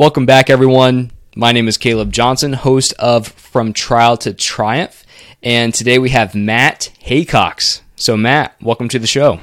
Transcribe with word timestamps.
Welcome 0.00 0.24
back, 0.24 0.48
everyone. 0.48 1.10
My 1.36 1.52
name 1.52 1.68
is 1.68 1.76
Caleb 1.76 2.10
Johnson, 2.10 2.54
host 2.54 2.94
of 2.98 3.28
From 3.28 3.74
Trial 3.74 4.16
to 4.16 4.32
Triumph, 4.32 5.04
and 5.42 5.74
today 5.74 5.98
we 5.98 6.08
have 6.08 6.34
Matt 6.34 6.90
Haycox. 7.04 7.82
So, 7.96 8.16
Matt, 8.16 8.56
welcome 8.62 8.88
to 8.88 8.98
the 8.98 9.06
show. 9.06 9.40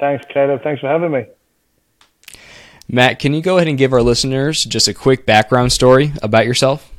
Thanks, 0.00 0.24
Caleb. 0.32 0.62
Thanks 0.62 0.80
for 0.80 0.88
having 0.88 1.10
me. 1.12 1.26
Matt, 2.88 3.18
can 3.18 3.34
you 3.34 3.42
go 3.42 3.58
ahead 3.58 3.68
and 3.68 3.76
give 3.76 3.92
our 3.92 4.00
listeners 4.00 4.64
just 4.64 4.88
a 4.88 4.94
quick 4.94 5.26
background 5.26 5.70
story 5.70 6.14
about 6.22 6.46
yourself? 6.46 6.90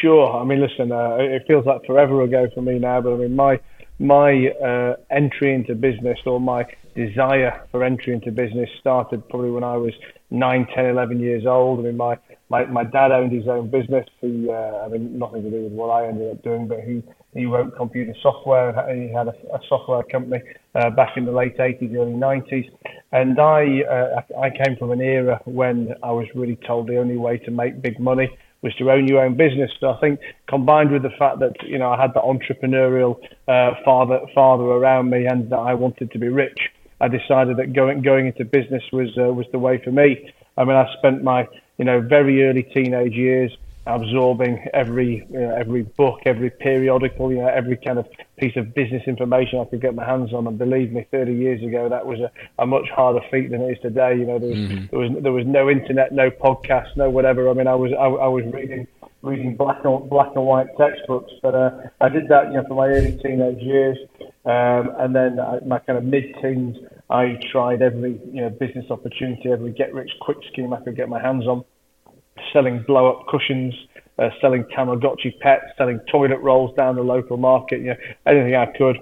Sure. 0.00 0.34
I 0.34 0.44
mean, 0.44 0.62
listen, 0.62 0.92
uh, 0.92 1.16
it 1.18 1.42
feels 1.46 1.66
like 1.66 1.84
forever 1.84 2.22
ago 2.22 2.48
for 2.54 2.62
me 2.62 2.78
now, 2.78 3.02
but 3.02 3.12
I 3.12 3.16
mean, 3.16 3.36
my 3.36 3.60
my 3.98 4.48
uh, 4.48 4.96
entry 5.10 5.52
into 5.52 5.74
business 5.74 6.18
or 6.24 6.40
my 6.40 6.64
desire 6.96 7.66
for 7.70 7.84
entry 7.84 8.12
into 8.12 8.32
business 8.32 8.68
started 8.80 9.28
probably 9.28 9.50
when 9.50 9.64
I 9.64 9.76
was 9.76 9.92
9, 10.30 10.66
10, 10.74 10.86
11 10.86 11.20
years 11.20 11.46
old. 11.46 11.80
I 11.80 11.82
mean, 11.82 11.96
my, 11.96 12.18
my, 12.48 12.64
my 12.66 12.84
dad 12.84 13.12
owned 13.12 13.32
his 13.32 13.46
own 13.46 13.70
business. 13.70 14.06
He, 14.20 14.48
uh, 14.50 14.84
I 14.84 14.88
mean, 14.88 15.18
nothing 15.18 15.42
to 15.42 15.50
do 15.50 15.64
with 15.64 15.72
what 15.72 15.88
I 15.88 16.08
ended 16.08 16.32
up 16.32 16.42
doing, 16.42 16.66
but 16.66 16.80
he, 16.80 17.02
he 17.34 17.46
wrote 17.46 17.76
computer 17.76 18.14
software. 18.22 18.72
He 18.94 19.12
had 19.12 19.28
a, 19.28 19.34
a 19.54 19.60
software 19.68 20.02
company 20.04 20.42
uh, 20.74 20.90
back 20.90 21.16
in 21.16 21.26
the 21.26 21.32
late 21.32 21.56
80s, 21.58 21.94
early 21.94 22.12
90s. 22.12 22.68
And 23.12 23.38
I, 23.38 23.82
uh, 23.82 24.40
I 24.40 24.50
came 24.50 24.76
from 24.76 24.90
an 24.90 25.00
era 25.00 25.40
when 25.44 25.94
I 26.02 26.10
was 26.10 26.26
really 26.34 26.58
told 26.66 26.88
the 26.88 26.98
only 26.98 27.16
way 27.16 27.38
to 27.38 27.50
make 27.50 27.80
big 27.80 28.00
money 28.00 28.30
was 28.62 28.74
to 28.76 28.90
own 28.90 29.06
your 29.06 29.24
own 29.24 29.36
business. 29.36 29.70
So 29.78 29.90
I 29.90 30.00
think 30.00 30.20
combined 30.48 30.90
with 30.90 31.02
the 31.02 31.10
fact 31.18 31.38
that 31.40 31.54
you 31.64 31.78
know 31.78 31.90
I 31.90 32.00
had 32.00 32.12
the 32.14 32.20
entrepreneurial 32.20 33.16
uh, 33.46 33.74
father 33.84 34.20
father 34.34 34.64
around 34.64 35.10
me 35.10 35.26
and 35.26 35.50
that 35.50 35.58
I 35.58 35.74
wanted 35.74 36.10
to 36.12 36.18
be 36.18 36.28
rich, 36.28 36.58
I 37.00 37.08
decided 37.08 37.58
that 37.58 37.72
going 37.72 38.02
going 38.02 38.26
into 38.26 38.44
business 38.44 38.82
was 38.92 39.16
uh, 39.18 39.32
was 39.32 39.46
the 39.52 39.58
way 39.58 39.80
for 39.82 39.90
me. 39.90 40.32
I 40.56 40.64
mean, 40.64 40.76
I 40.76 40.86
spent 40.98 41.22
my 41.22 41.48
you 41.78 41.84
know 41.84 42.00
very 42.00 42.44
early 42.44 42.62
teenage 42.62 43.12
years 43.12 43.56
absorbing 43.86 44.66
every 44.74 45.24
you 45.30 45.40
know, 45.40 45.54
every 45.54 45.82
book, 45.82 46.20
every 46.26 46.50
periodical, 46.50 47.30
you 47.30 47.38
know, 47.38 47.48
every 47.48 47.76
kind 47.76 47.98
of 47.98 48.06
piece 48.36 48.56
of 48.56 48.74
business 48.74 49.02
information 49.06 49.60
I 49.60 49.64
could 49.64 49.80
get 49.80 49.94
my 49.94 50.04
hands 50.04 50.32
on. 50.32 50.46
And 50.46 50.58
believe 50.58 50.92
me, 50.92 51.06
30 51.10 51.32
years 51.32 51.62
ago, 51.62 51.88
that 51.88 52.04
was 52.04 52.18
a, 52.20 52.30
a 52.58 52.66
much 52.66 52.88
harder 52.94 53.20
feat 53.30 53.50
than 53.50 53.62
it 53.62 53.72
is 53.72 53.78
today. 53.80 54.16
You 54.16 54.26
know, 54.26 54.38
there 54.38 54.48
was 54.48 54.58
mm-hmm. 54.58 54.86
there 54.90 54.98
was 54.98 55.22
there 55.22 55.32
was 55.32 55.46
no 55.46 55.70
internet, 55.70 56.12
no 56.12 56.30
podcast, 56.30 56.96
no 56.96 57.10
whatever. 57.10 57.48
I 57.48 57.54
mean, 57.54 57.68
I 57.68 57.74
was 57.74 57.92
I, 57.92 58.06
I 58.06 58.28
was 58.28 58.44
reading 58.52 58.86
reading 59.22 59.56
black 59.56 59.84
and 59.84 60.10
black 60.10 60.30
and 60.34 60.44
white 60.44 60.68
textbooks, 60.76 61.32
but 61.42 61.54
uh, 61.54 61.70
I 62.00 62.08
did 62.08 62.28
that 62.28 62.48
you 62.48 62.54
know 62.54 62.64
for 62.66 62.74
my 62.74 62.88
early 62.88 63.18
teenage 63.22 63.62
years, 63.62 63.98
um, 64.46 64.92
and 64.98 65.14
then 65.14 65.40
I, 65.40 65.58
my 65.66 65.78
kind 65.80 65.98
of 65.98 66.04
mid-teens. 66.04 66.76
I 67.10 67.38
tried 67.52 67.82
every 67.82 68.20
you 68.32 68.42
know 68.42 68.50
business 68.50 68.86
opportunity, 68.90 69.50
every 69.50 69.72
get-rich-quick 69.72 70.38
scheme 70.52 70.72
I 70.72 70.80
could 70.80 70.96
get 70.96 71.08
my 71.08 71.20
hands 71.20 71.46
on 71.46 71.64
selling 72.52 72.84
blow 72.86 73.10
up 73.10 73.26
cushions, 73.28 73.74
uh, 74.18 74.30
selling 74.40 74.64
Tamagotchi 74.76 75.38
pets, 75.40 75.64
selling 75.76 76.00
toilet 76.10 76.38
rolls 76.38 76.74
down 76.76 76.96
the 76.96 77.02
local 77.02 77.36
market, 77.36 77.80
you 77.80 77.86
know, 77.86 77.96
anything 78.26 78.54
I 78.54 78.66
could. 78.66 78.96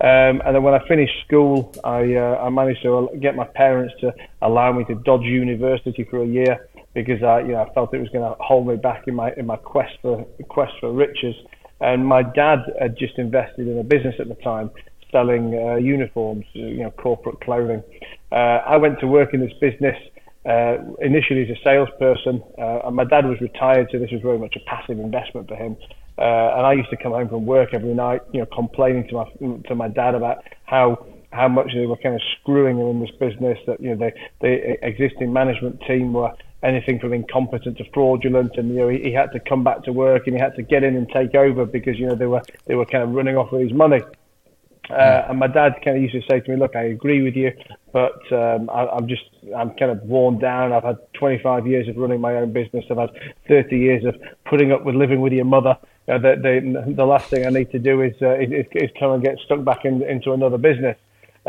Um, 0.00 0.40
and 0.44 0.54
then 0.54 0.62
when 0.62 0.74
I 0.74 0.86
finished 0.86 1.14
school, 1.26 1.74
I, 1.82 2.14
uh, 2.14 2.40
I 2.40 2.50
managed 2.50 2.82
to 2.82 3.08
get 3.20 3.34
my 3.34 3.46
parents 3.46 3.94
to 4.00 4.14
allow 4.42 4.72
me 4.72 4.84
to 4.84 4.94
dodge 4.94 5.22
university 5.22 6.06
for 6.08 6.22
a 6.22 6.26
year 6.26 6.68
because 6.94 7.22
I, 7.22 7.40
you 7.40 7.52
know, 7.52 7.62
I 7.62 7.72
felt 7.74 7.92
it 7.94 7.98
was 7.98 8.08
going 8.10 8.24
to 8.24 8.36
hold 8.40 8.68
me 8.68 8.76
back 8.76 9.08
in 9.08 9.14
my 9.14 9.32
in 9.36 9.46
my 9.46 9.56
quest 9.56 9.94
for 10.02 10.24
quest 10.48 10.72
for 10.80 10.92
riches. 10.92 11.34
And 11.80 12.06
my 12.06 12.22
dad 12.22 12.58
had 12.80 12.98
just 12.98 13.18
invested 13.18 13.68
in 13.68 13.78
a 13.78 13.84
business 13.84 14.16
at 14.18 14.28
the 14.28 14.34
time 14.36 14.70
selling 15.10 15.54
uh, 15.54 15.76
uniforms, 15.76 16.44
you 16.52 16.82
know, 16.82 16.90
corporate 16.90 17.40
clothing. 17.40 17.82
Uh, 18.30 18.60
I 18.66 18.76
went 18.76 19.00
to 19.00 19.06
work 19.06 19.32
in 19.32 19.40
this 19.40 19.52
business 19.60 19.96
uh, 20.44 20.76
initially 21.00 21.42
as 21.42 21.50
a 21.50 21.60
salesperson, 21.62 22.42
uh, 22.58 22.80
and 22.86 22.96
my 22.96 23.04
dad 23.04 23.24
was 23.24 23.40
retired, 23.40 23.88
so 23.90 23.98
this 23.98 24.10
was 24.10 24.20
very 24.22 24.38
much 24.38 24.54
a 24.56 24.60
passive 24.68 24.98
investment 24.98 25.48
for 25.48 25.56
him. 25.56 25.76
Uh, 26.18 26.56
and 26.56 26.66
I 26.66 26.72
used 26.72 26.90
to 26.90 26.96
come 26.96 27.12
home 27.12 27.28
from 27.28 27.46
work 27.46 27.70
every 27.72 27.94
night, 27.94 28.22
you 28.32 28.40
know, 28.40 28.46
complaining 28.46 29.06
to 29.08 29.14
my 29.14 29.24
to 29.68 29.74
my 29.74 29.88
dad 29.88 30.14
about 30.16 30.38
how 30.64 31.06
how 31.30 31.46
much 31.46 31.70
they 31.74 31.86
were 31.86 31.96
kind 31.96 32.16
of 32.16 32.22
screwing 32.40 32.78
him 32.78 32.88
in 32.88 33.00
this 33.00 33.10
business. 33.20 33.56
That 33.66 33.80
you 33.80 33.94
know, 33.94 33.96
the 33.96 34.12
the 34.40 34.84
existing 34.86 35.32
management 35.32 35.80
team 35.86 36.12
were 36.12 36.32
anything 36.62 36.98
from 36.98 37.12
incompetent 37.12 37.78
to 37.78 37.84
fraudulent, 37.92 38.56
and 38.56 38.70
you 38.70 38.76
know, 38.76 38.88
he, 38.88 38.98
he 38.98 39.12
had 39.12 39.32
to 39.32 39.40
come 39.40 39.62
back 39.64 39.84
to 39.84 39.92
work 39.92 40.26
and 40.26 40.36
he 40.36 40.40
had 40.40 40.56
to 40.56 40.62
get 40.62 40.82
in 40.82 40.96
and 40.96 41.08
take 41.08 41.34
over 41.34 41.64
because 41.64 41.98
you 41.98 42.06
know 42.06 42.14
they 42.14 42.26
were 42.26 42.42
they 42.66 42.74
were 42.74 42.86
kind 42.86 43.04
of 43.04 43.10
running 43.10 43.36
off 43.36 43.52
with 43.52 43.62
his 43.62 43.72
money. 43.72 44.00
Uh, 44.90 45.26
and 45.28 45.38
my 45.38 45.46
dad 45.46 45.74
kind 45.84 45.98
of 45.98 46.02
used 46.02 46.14
to 46.14 46.22
say 46.30 46.40
to 46.40 46.50
me, 46.50 46.56
"Look, 46.56 46.74
I 46.74 46.84
agree 46.84 47.22
with 47.22 47.36
you, 47.36 47.52
but 47.92 48.20
um, 48.32 48.70
I, 48.70 48.86
I'm 48.86 49.06
just 49.06 49.24
I'm 49.56 49.70
kind 49.74 49.90
of 49.90 50.02
worn 50.02 50.38
down. 50.38 50.72
I've 50.72 50.84
had 50.84 50.96
25 51.14 51.66
years 51.66 51.88
of 51.88 51.96
running 51.96 52.20
my 52.20 52.36
own 52.36 52.52
business. 52.52 52.84
I've 52.90 52.96
had 52.96 53.10
30 53.48 53.78
years 53.78 54.04
of 54.04 54.16
putting 54.46 54.72
up 54.72 54.84
with 54.84 54.94
living 54.94 55.20
with 55.20 55.32
your 55.32 55.44
mother. 55.44 55.76
Uh, 56.08 56.16
the, 56.16 56.36
the, 56.40 56.94
the 56.94 57.04
last 57.04 57.28
thing 57.28 57.44
I 57.44 57.50
need 57.50 57.70
to 57.72 57.78
do 57.78 58.00
is 58.00 58.14
uh, 58.22 58.38
is, 58.38 58.66
is 58.72 58.90
come 58.98 59.12
and 59.12 59.22
get 59.22 59.36
stuck 59.44 59.62
back 59.62 59.84
in, 59.84 60.02
into 60.02 60.32
another 60.32 60.58
business." 60.58 60.96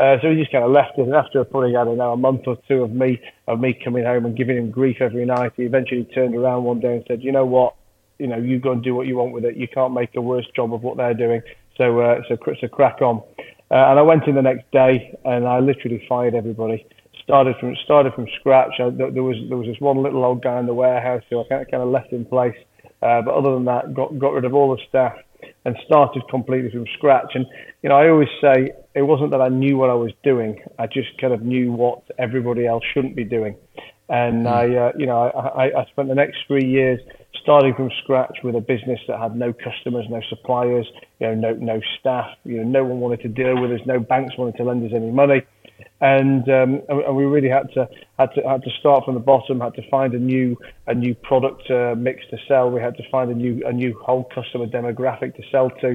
Uh, 0.00 0.16
so 0.22 0.30
he 0.30 0.36
just 0.36 0.50
kind 0.50 0.64
of 0.64 0.70
left 0.70 0.96
it. 0.96 1.02
And 1.02 1.14
after 1.14 1.44
putting, 1.44 1.76
I 1.76 1.84
don't 1.84 1.98
know, 1.98 2.12
a 2.12 2.16
month 2.16 2.42
or 2.46 2.56
two 2.66 2.82
of 2.82 2.90
me 2.90 3.20
of 3.46 3.60
me 3.60 3.78
coming 3.84 4.04
home 4.04 4.24
and 4.24 4.34
giving 4.34 4.56
him 4.56 4.70
grief 4.70 4.96
every 5.00 5.26
night, 5.26 5.52
he 5.56 5.64
eventually 5.64 6.04
turned 6.04 6.34
around 6.34 6.64
one 6.64 6.80
day 6.80 6.96
and 6.96 7.04
said, 7.06 7.22
"You 7.22 7.32
know 7.32 7.44
what? 7.44 7.74
You 8.18 8.26
know, 8.26 8.38
you 8.38 8.58
go 8.58 8.72
and 8.72 8.82
do 8.82 8.94
what 8.94 9.06
you 9.06 9.16
want 9.16 9.32
with 9.32 9.44
it. 9.44 9.56
You 9.56 9.68
can't 9.68 9.92
make 9.92 10.14
a 10.16 10.22
worse 10.22 10.46
job 10.56 10.72
of 10.72 10.82
what 10.82 10.96
they're 10.96 11.12
doing. 11.12 11.42
So, 11.76 12.00
uh, 12.00 12.22
so, 12.28 12.38
so 12.60 12.68
crack 12.68 13.02
on. 13.02 13.22
Uh, 13.70 13.74
and 13.90 13.98
I 13.98 14.02
went 14.02 14.26
in 14.26 14.34
the 14.34 14.42
next 14.42 14.70
day 14.72 15.16
and 15.24 15.46
I 15.46 15.60
literally 15.60 16.02
fired 16.08 16.34
everybody. 16.34 16.86
Started 17.22 17.56
from 17.60 17.76
started 17.84 18.14
from 18.14 18.26
scratch. 18.40 18.72
I, 18.80 18.88
there 18.90 19.22
was 19.22 19.36
there 19.48 19.58
was 19.58 19.66
this 19.66 19.80
one 19.80 20.02
little 20.02 20.24
old 20.24 20.42
guy 20.42 20.58
in 20.58 20.66
the 20.66 20.74
warehouse 20.74 21.22
who 21.28 21.40
I 21.40 21.44
kind 21.48 21.62
of, 21.62 21.70
kind 21.70 21.82
of 21.82 21.90
left 21.90 22.12
in 22.12 22.24
place. 22.24 22.56
Uh, 23.02 23.20
but 23.22 23.34
other 23.34 23.52
than 23.52 23.66
that, 23.66 23.94
got 23.94 24.18
got 24.18 24.32
rid 24.32 24.46
of 24.46 24.54
all 24.54 24.74
the 24.74 24.82
staff 24.88 25.14
and 25.64 25.76
started 25.86 26.22
completely 26.28 26.70
from 26.70 26.86
scratch. 26.96 27.32
And 27.34 27.46
you 27.82 27.88
know, 27.88 27.96
I 27.96 28.08
always 28.08 28.28
say 28.40 28.72
it 28.94 29.02
wasn't 29.02 29.30
that 29.30 29.40
I 29.40 29.48
knew 29.48 29.76
what 29.76 29.90
I 29.90 29.94
was 29.94 30.12
doing. 30.22 30.60
I 30.78 30.86
just 30.86 31.08
kind 31.20 31.32
of 31.32 31.42
knew 31.42 31.72
what 31.72 32.02
everybody 32.18 32.66
else 32.66 32.82
shouldn't 32.92 33.16
be 33.16 33.24
doing. 33.24 33.56
And 34.08 34.46
mm. 34.46 34.52
I, 34.52 34.76
uh, 34.76 34.92
you 34.98 35.06
know, 35.06 35.22
I, 35.22 35.70
I 35.80 35.86
spent 35.92 36.08
the 36.08 36.16
next 36.16 36.38
three 36.48 36.66
years 36.66 37.00
starting 37.42 37.74
from 37.74 37.90
scratch 38.02 38.38
with 38.42 38.56
a 38.56 38.60
business 38.60 38.98
that 39.06 39.18
had 39.18 39.36
no 39.36 39.52
customers, 39.52 40.06
no 40.10 40.20
suppliers, 40.28 40.86
you 41.20 41.28
know, 41.28 41.34
no 41.34 41.52
no 41.54 41.80
staff. 41.98 42.26
You 42.44 42.58
know, 42.58 42.64
no 42.64 42.84
one 42.84 43.00
wanted 43.00 43.20
to 43.20 43.28
deal 43.28 43.60
with 43.60 43.70
us. 43.70 43.80
No 43.86 44.00
banks 44.00 44.36
wanted 44.36 44.56
to 44.56 44.64
lend 44.64 44.84
us 44.84 44.92
any 44.94 45.10
money, 45.10 45.42
and 46.00 46.48
um, 46.48 46.82
and 46.88 47.16
we 47.16 47.24
really 47.24 47.48
had 47.48 47.72
to 47.74 47.88
had 48.18 48.32
to 48.34 48.42
had 48.48 48.62
to 48.62 48.70
start 48.78 49.04
from 49.04 49.14
the 49.14 49.20
bottom. 49.20 49.60
Had 49.60 49.74
to 49.74 49.88
find 49.90 50.14
a 50.14 50.18
new 50.18 50.56
a 50.86 50.94
new 50.94 51.14
product 51.14 51.70
uh, 51.70 51.94
mix 51.96 52.22
to 52.30 52.38
sell. 52.48 52.70
We 52.70 52.80
had 52.80 52.96
to 52.96 53.02
find 53.10 53.30
a 53.30 53.34
new 53.34 53.62
a 53.66 53.72
new 53.72 53.98
whole 53.98 54.24
customer 54.24 54.66
demographic 54.66 55.36
to 55.36 55.42
sell 55.50 55.70
to, 55.82 55.90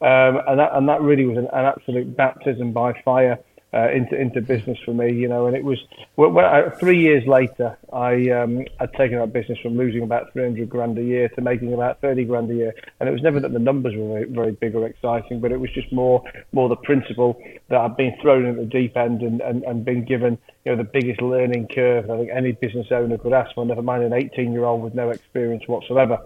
um, 0.00 0.42
and 0.46 0.60
that 0.60 0.70
and 0.74 0.88
that 0.88 1.00
really 1.00 1.24
was 1.24 1.38
an, 1.38 1.48
an 1.52 1.64
absolute 1.64 2.16
baptism 2.16 2.72
by 2.72 2.92
fire 3.04 3.38
uh, 3.76 3.90
into 3.90 4.18
into 4.18 4.40
business 4.40 4.78
for 4.84 4.94
me, 4.94 5.12
you 5.12 5.28
know. 5.28 5.46
And 5.46 5.54
it 5.56 5.64
was 5.64 5.78
I, 6.18 6.70
three 6.80 6.98
years 6.98 7.26
later, 7.26 7.76
I 7.92 8.30
um, 8.30 8.64
I'd 8.80 8.92
taken 8.94 9.18
that 9.18 9.32
business 9.32 9.58
from 9.58 9.76
losing 9.76 10.02
about 10.02 10.32
300 10.32 10.68
grand 10.70 10.96
a 10.98 11.02
year 11.02 11.28
to 11.30 11.40
making 11.42 11.74
about 11.74 12.00
30 12.00 12.24
grand 12.24 12.50
a 12.50 12.54
year. 12.54 12.74
And 12.98 13.08
it 13.08 13.12
was 13.12 13.22
never 13.22 13.38
that 13.40 13.52
the 13.52 13.58
numbers 13.58 13.94
were 13.94 14.08
very, 14.08 14.24
very 14.24 14.52
big 14.52 14.74
or 14.74 14.86
exciting, 14.86 15.40
but 15.40 15.52
it 15.52 15.60
was 15.60 15.70
just 15.72 15.92
more 15.92 16.22
more 16.52 16.68
the 16.68 16.76
principle 16.76 17.40
that 17.68 17.78
I'd 17.78 17.96
been 17.96 18.16
thrown 18.22 18.46
into 18.46 18.62
the 18.62 18.66
deep 18.66 18.96
end 18.96 19.20
and, 19.20 19.40
and, 19.42 19.62
and 19.64 19.84
been 19.84 20.04
given 20.04 20.38
you 20.64 20.72
know 20.74 20.78
the 20.82 20.88
biggest 20.88 21.20
learning 21.20 21.68
curve 21.68 22.10
I 22.10 22.16
think 22.16 22.30
any 22.32 22.52
business 22.52 22.86
owner 22.90 23.18
could 23.18 23.34
ask 23.34 23.54
for. 23.54 23.66
Never 23.66 23.82
mind 23.82 24.04
an 24.04 24.14
18 24.14 24.52
year 24.52 24.64
old 24.64 24.82
with 24.82 24.94
no 24.94 25.10
experience 25.10 25.64
whatsoever. 25.66 26.18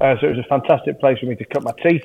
Uh, 0.00 0.16
so 0.20 0.28
it 0.28 0.36
was 0.36 0.44
a 0.44 0.48
fantastic 0.48 0.98
place 1.00 1.18
for 1.18 1.26
me 1.26 1.36
to 1.36 1.44
cut 1.44 1.62
my 1.62 1.72
teeth 1.82 2.04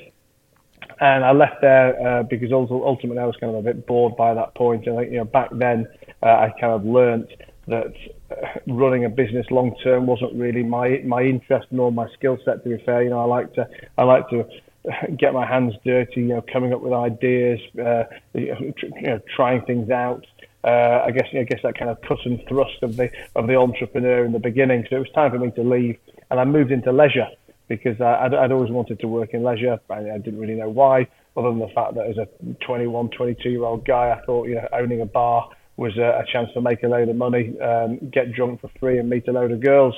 and 1.00 1.26
I 1.26 1.32
left 1.32 1.62
there 1.62 2.08
uh, 2.08 2.24
because 2.24 2.52
ultimately 2.52 3.20
I 3.20 3.26
was 3.26 3.36
kind 3.38 3.54
of 3.54 3.60
a 3.60 3.74
bit 3.74 3.86
bored 3.86 4.16
by 4.16 4.34
that 4.34 4.56
point. 4.56 4.88
And 4.88 5.12
you 5.12 5.18
know, 5.18 5.26
back 5.26 5.50
then 5.52 5.88
uh, 6.24 6.28
I 6.28 6.54
kind 6.60 6.74
of 6.74 6.86
learnt 6.86 7.30
that 7.68 7.94
uh, 8.32 8.60
running 8.68 9.06
a 9.06 9.10
business 9.10 9.46
long 9.50 9.76
term 9.84 10.06
wasn't 10.06 10.34
really 10.36 10.64
my 10.64 11.02
my 11.06 11.24
interest 11.24 11.68
nor 11.72 11.92
my 11.92 12.08
skill 12.14 12.38
set. 12.46 12.64
To 12.64 12.70
be 12.70 12.84
fair, 12.84 13.04
you 13.04 13.10
know, 13.10 13.20
I 13.20 13.26
like 13.26 13.54
to 13.56 13.68
I 13.98 14.04
like 14.04 14.30
to 14.30 14.46
get 15.18 15.34
my 15.34 15.46
hands 15.46 15.74
dirty. 15.84 16.22
You 16.22 16.28
know, 16.28 16.44
coming 16.52 16.74
up 16.74 16.82
with 16.82 16.94
ideas, 16.94 17.60
uh, 17.80 18.04
you 18.34 18.74
know, 19.02 19.20
trying 19.36 19.64
things 19.66 19.90
out. 19.90 20.26
Uh, 20.64 21.04
I 21.06 21.12
guess 21.12 21.28
I 21.34 21.44
guess 21.44 21.60
that 21.64 21.78
kind 21.78 21.92
of 21.92 22.02
cut 22.02 22.20
and 22.26 22.42
thrust 22.48 22.82
of 22.82 22.96
the 22.96 23.10
of 23.36 23.48
the 23.48 23.56
entrepreneur 23.56 24.26
in 24.26 24.32
the 24.32 24.40
beginning. 24.40 24.86
So 24.90 24.96
it 24.98 25.00
was 25.00 25.12
time 25.12 25.32
for 25.32 25.40
me 25.40 25.52
to 25.52 25.62
leave, 25.62 25.98
and 26.32 26.40
I 26.40 26.46
moved 26.46 26.72
into 26.72 26.92
leisure 26.92 27.28
because 27.68 28.00
I, 28.00 28.26
I'd, 28.26 28.34
I'd 28.34 28.52
always 28.52 28.72
wanted 28.72 29.00
to 29.00 29.08
work 29.08 29.34
in 29.34 29.44
leisure. 29.44 29.80
I, 29.90 30.12
I 30.12 30.18
didn't 30.18 30.40
really 30.40 30.56
know 30.56 30.70
why, 30.70 31.08
other 31.38 31.50
than 31.50 31.60
the 31.60 31.72
fact 31.74 31.96
that 31.96 32.08
as 32.08 32.18
a 32.18 32.28
21, 32.66 33.10
22 33.10 33.50
year 33.50 33.64
old 33.64 33.86
guy, 33.86 34.12
I 34.12 34.26
thought 34.26 34.48
you 34.48 34.56
know 34.56 34.68
owning 34.74 35.02
a 35.02 35.06
bar 35.06 35.50
was 35.78 35.98
a, 35.98 36.20
a 36.20 36.26
chance 36.32 36.50
to 36.54 36.62
make 36.62 36.84
a 36.84 36.88
load 36.88 37.10
of 37.10 37.16
money, 37.16 37.60
um, 37.60 38.00
get 38.12 38.32
drunk 38.32 38.62
for 38.62 38.70
free, 38.80 39.00
and 39.00 39.10
meet 39.10 39.28
a 39.28 39.32
load 39.32 39.52
of 39.52 39.62
girls. 39.62 39.96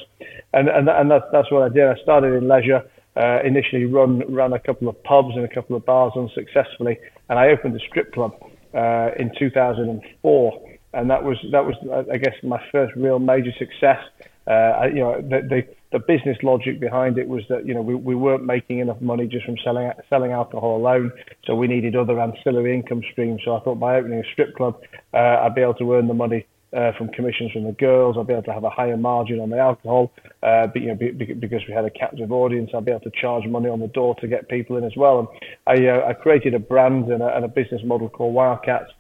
And 0.54 0.68
and, 0.70 0.90
and 0.90 1.12
that's 1.12 1.26
that's 1.32 1.52
what 1.52 1.64
I 1.64 1.70
did. 1.70 1.86
I 1.86 1.96
started 2.02 2.34
in 2.34 2.48
leisure. 2.48 2.84
Uh, 3.16 3.40
initially 3.44 3.86
run 3.86 4.22
ran 4.32 4.54
a 4.54 4.60
couple 4.60 4.88
of 4.88 5.04
pubs 5.04 5.36
and 5.36 5.44
a 5.44 5.48
couple 5.48 5.76
of 5.76 5.84
bars 5.86 6.14
unsuccessfully, 6.16 7.00
and 7.30 7.40
I 7.40 7.48
opened 7.50 7.76
a 7.76 7.80
strip 7.90 8.14
club 8.14 8.34
uh, 8.76 9.10
in 9.18 9.32
2004. 9.40 10.70
and 10.94 11.10
that 11.10 11.24
was 11.24 11.38
that 11.52 11.66
was 11.66 11.76
I 12.12 12.18
guess 12.18 12.36
my 12.44 12.62
first 12.72 12.96
real 12.96 13.20
major 13.20 13.52
success. 13.58 14.00
Uh, 14.48 14.88
you 14.88 15.00
know, 15.00 15.22
the, 15.22 15.42
the 15.50 15.68
the 15.92 16.00
business 16.00 16.38
logic 16.44 16.80
behind 16.82 17.18
it 17.18 17.28
was 17.28 17.44
that 17.50 17.66
you 17.66 17.74
know 17.74 17.82
we, 17.82 17.96
we 17.96 18.16
weren't 18.16 18.44
making 18.46 18.80
enough 18.80 19.00
money 19.00 19.26
just 19.26 19.46
from 19.46 19.56
selling 19.64 19.92
selling 20.10 20.32
alcohol 20.32 20.78
alone, 20.78 21.12
so 21.46 21.56
we 21.56 21.68
needed 21.68 21.96
other 21.96 22.20
ancillary 22.20 22.74
income 22.74 23.02
streams. 23.12 23.42
So 23.46 23.56
I 23.56 23.60
thought 23.62 23.80
by 23.80 23.98
opening 23.98 24.20
a 24.20 24.32
strip 24.32 24.56
club, 24.56 24.80
uh, 25.14 25.18
I'd 25.18 25.56
be 25.56 25.62
able 25.62 25.76
to 25.76 25.94
earn 25.94 26.08
the 26.08 26.14
money 26.14 26.46
uh, 26.76 26.92
from 26.98 27.10
commissions 27.10 27.52
from 27.52 27.64
the 27.64 27.72
girls. 27.72 28.18
I'd 28.20 28.28
be 28.28 28.34
able 28.34 28.44
to 28.44 28.54
have 28.54 28.64
a 28.64 28.70
higher 28.70 28.98
margin 28.98 29.40
on 29.40 29.50
the 29.50 29.58
alcohol, 29.58 30.12
uh, 30.44 30.68
but, 30.68 30.82
you 30.82 30.90
know, 30.90 30.96
be, 30.96 31.12
be, 31.12 31.34
because 31.34 31.62
we 31.68 31.74
had 31.74 31.86
a 31.86 31.90
captive 31.90 32.32
audience, 32.32 32.72
I'd 32.76 32.86
be 32.86 32.92
able 32.92 33.02
to 33.02 33.12
charge 33.22 33.46
money 33.48 33.70
on 33.70 33.80
the 33.80 33.88
door 33.88 34.16
to 34.16 34.28
get 34.28 34.50
people 34.50 34.78
in 34.78 34.84
as 34.84 34.96
well. 34.96 35.20
And 35.20 35.28
I, 35.66 35.88
uh, 35.88 36.10
I 36.10 36.14
created 36.14 36.54
a 36.54 36.60
brand 36.60 37.10
and 37.12 37.24
a, 37.24 37.36
and 37.36 37.46
a 37.46 37.48
business 37.48 37.82
model 37.84 38.10
called 38.10 38.34
Wildcats. 38.34 38.92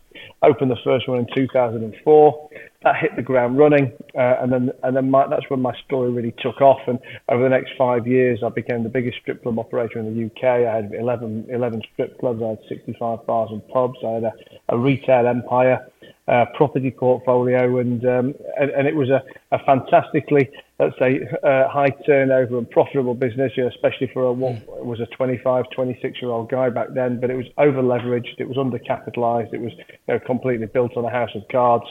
Opened 0.41 0.71
the 0.71 0.77
first 0.83 1.07
one 1.07 1.19
in 1.19 1.27
2004. 1.35 2.49
That 2.83 2.95
hit 2.97 3.15
the 3.15 3.23
ground 3.23 3.57
running, 3.57 3.91
uh, 4.13 4.35
and 4.39 4.53
then 4.53 4.71
and 4.83 4.95
then 4.95 5.09
my, 5.09 5.27
that's 5.27 5.49
when 5.49 5.61
my 5.61 5.73
story 5.85 6.11
really 6.11 6.35
took 6.39 6.61
off. 6.61 6.79
And 6.85 6.99
over 7.27 7.41
the 7.41 7.49
next 7.49 7.71
five 7.75 8.05
years, 8.05 8.43
I 8.45 8.49
became 8.49 8.83
the 8.83 8.89
biggest 8.89 9.17
strip 9.19 9.41
club 9.41 9.57
operator 9.57 9.97
in 9.97 10.05
the 10.05 10.25
UK. 10.25 10.67
I 10.67 10.75
had 10.75 10.93
11, 10.93 11.47
11 11.49 11.81
strip 11.93 12.19
clubs. 12.19 12.41
I 12.43 12.49
had 12.49 12.59
65 12.69 13.25
bars 13.25 13.49
and 13.51 13.67
pubs. 13.69 13.97
I 14.05 14.11
had 14.11 14.23
a, 14.25 14.33
a 14.69 14.77
retail 14.77 15.27
empire 15.27 15.87
uh, 16.27 16.45
property 16.55 16.91
portfolio, 16.91 17.79
and, 17.79 18.05
um, 18.05 18.33
and, 18.59 18.69
and 18.71 18.87
it 18.87 18.95
was 18.95 19.09
a, 19.09 19.23
a 19.51 19.59
fantastically, 19.63 20.49
let's 20.77 20.97
say, 20.99 21.21
uh, 21.43 21.69
high 21.69 21.89
turnover 22.05 22.57
and 22.57 22.69
profitable 22.69 23.15
business, 23.15 23.53
you 23.55 23.63
know, 23.63 23.69
especially 23.69 24.09
for 24.13 24.23
a, 24.23 24.33
what 24.33 24.85
was 24.85 24.99
a 24.99 25.05
25, 25.15 25.65
26 25.73 26.21
year 26.21 26.31
old 26.31 26.49
guy 26.49 26.69
back 26.69 26.87
then. 26.93 27.19
But 27.19 27.29
it 27.29 27.37
was 27.37 27.45
over 27.57 27.81
leveraged, 27.81 28.39
it 28.39 28.47
was 28.47 28.57
undercapitalized, 28.57 29.53
it 29.53 29.61
was 29.61 29.71
you 29.77 30.13
know, 30.13 30.19
completely 30.19 30.67
built 30.67 30.97
on 30.97 31.05
a 31.05 31.09
house 31.09 31.31
of 31.33 31.43
cards. 31.49 31.85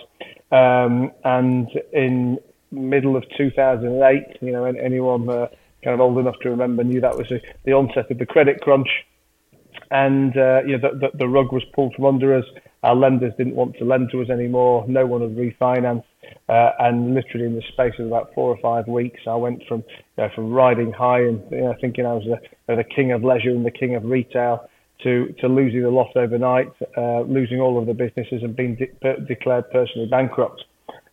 Um, 0.53 1.11
and 1.25 1.69
in 1.93 2.39
middle 2.71 3.17
of 3.17 3.25
2008, 3.37 4.39
you 4.41 4.53
know, 4.53 4.65
anyone 4.65 5.29
uh, 5.29 5.49
kind 5.83 5.95
of 5.95 6.01
old 6.01 6.19
enough 6.19 6.37
to 6.43 6.51
remember 6.51 6.85
knew 6.85 7.01
that 7.01 7.17
was 7.17 7.31
a, 7.31 7.41
the 7.65 7.73
onset 7.73 8.11
of 8.11 8.19
the 8.19 8.27
credit 8.27 8.61
crunch 8.61 8.89
and 9.91 10.37
uh, 10.37 10.63
you 10.67 10.79
know, 10.79 10.91
the, 10.91 10.99
the, 11.13 11.19
the, 11.19 11.29
rug 11.29 11.53
was 11.53 11.63
pulled 11.75 11.95
from 11.95 12.07
under 12.07 12.35
us. 12.35 12.45
Our 12.83 12.95
lenders 12.95 13.33
didn't 13.37 13.55
want 13.55 13.77
to 13.79 13.85
lend 13.85 14.11
to 14.13 14.23
us 14.23 14.31
anymore. 14.31 14.85
No 14.89 15.07
one 15.07 15.21
had 15.21 15.37
refinanced, 15.37 16.05
uh, 16.49 16.71
and 16.79 17.15
literally 17.15 17.47
in 17.47 17.55
the 17.55 17.63
space 17.73 17.95
of 17.99 18.07
about 18.07 18.33
four 18.35 18.51
or 18.51 18.59
five 18.59 18.87
weeks, 18.89 19.21
I 19.27 19.35
went 19.35 19.63
from 19.67 19.85
you 19.89 20.25
know, 20.25 20.29
from 20.35 20.53
riding 20.53 20.93
high 20.93 21.21
and 21.21 21.43
you 21.51 21.63
know, 21.63 21.75
thinking 21.81 22.07
I 22.07 22.15
was 22.15 22.25
the, 22.25 22.77
the 22.77 22.85
king 22.85 23.13
of 23.13 23.25
leisure 23.25 23.51
and 23.51 23.65
the 23.65 23.71
king 23.71 23.95
of 23.95 24.05
retail 24.05 24.69
to 25.03 25.35
to 25.41 25.49
losing 25.49 25.83
the 25.83 25.91
loft 25.91 26.17
overnight, 26.17 26.73
uh, 26.97 27.21
losing 27.23 27.61
all 27.61 27.79
of 27.79 27.87
the 27.87 27.95
businesses 27.95 28.43
and 28.43 28.57
being 28.57 28.77
de- 28.77 29.21
declared 29.21 29.71
personally 29.71 30.09
bankrupt. 30.09 30.65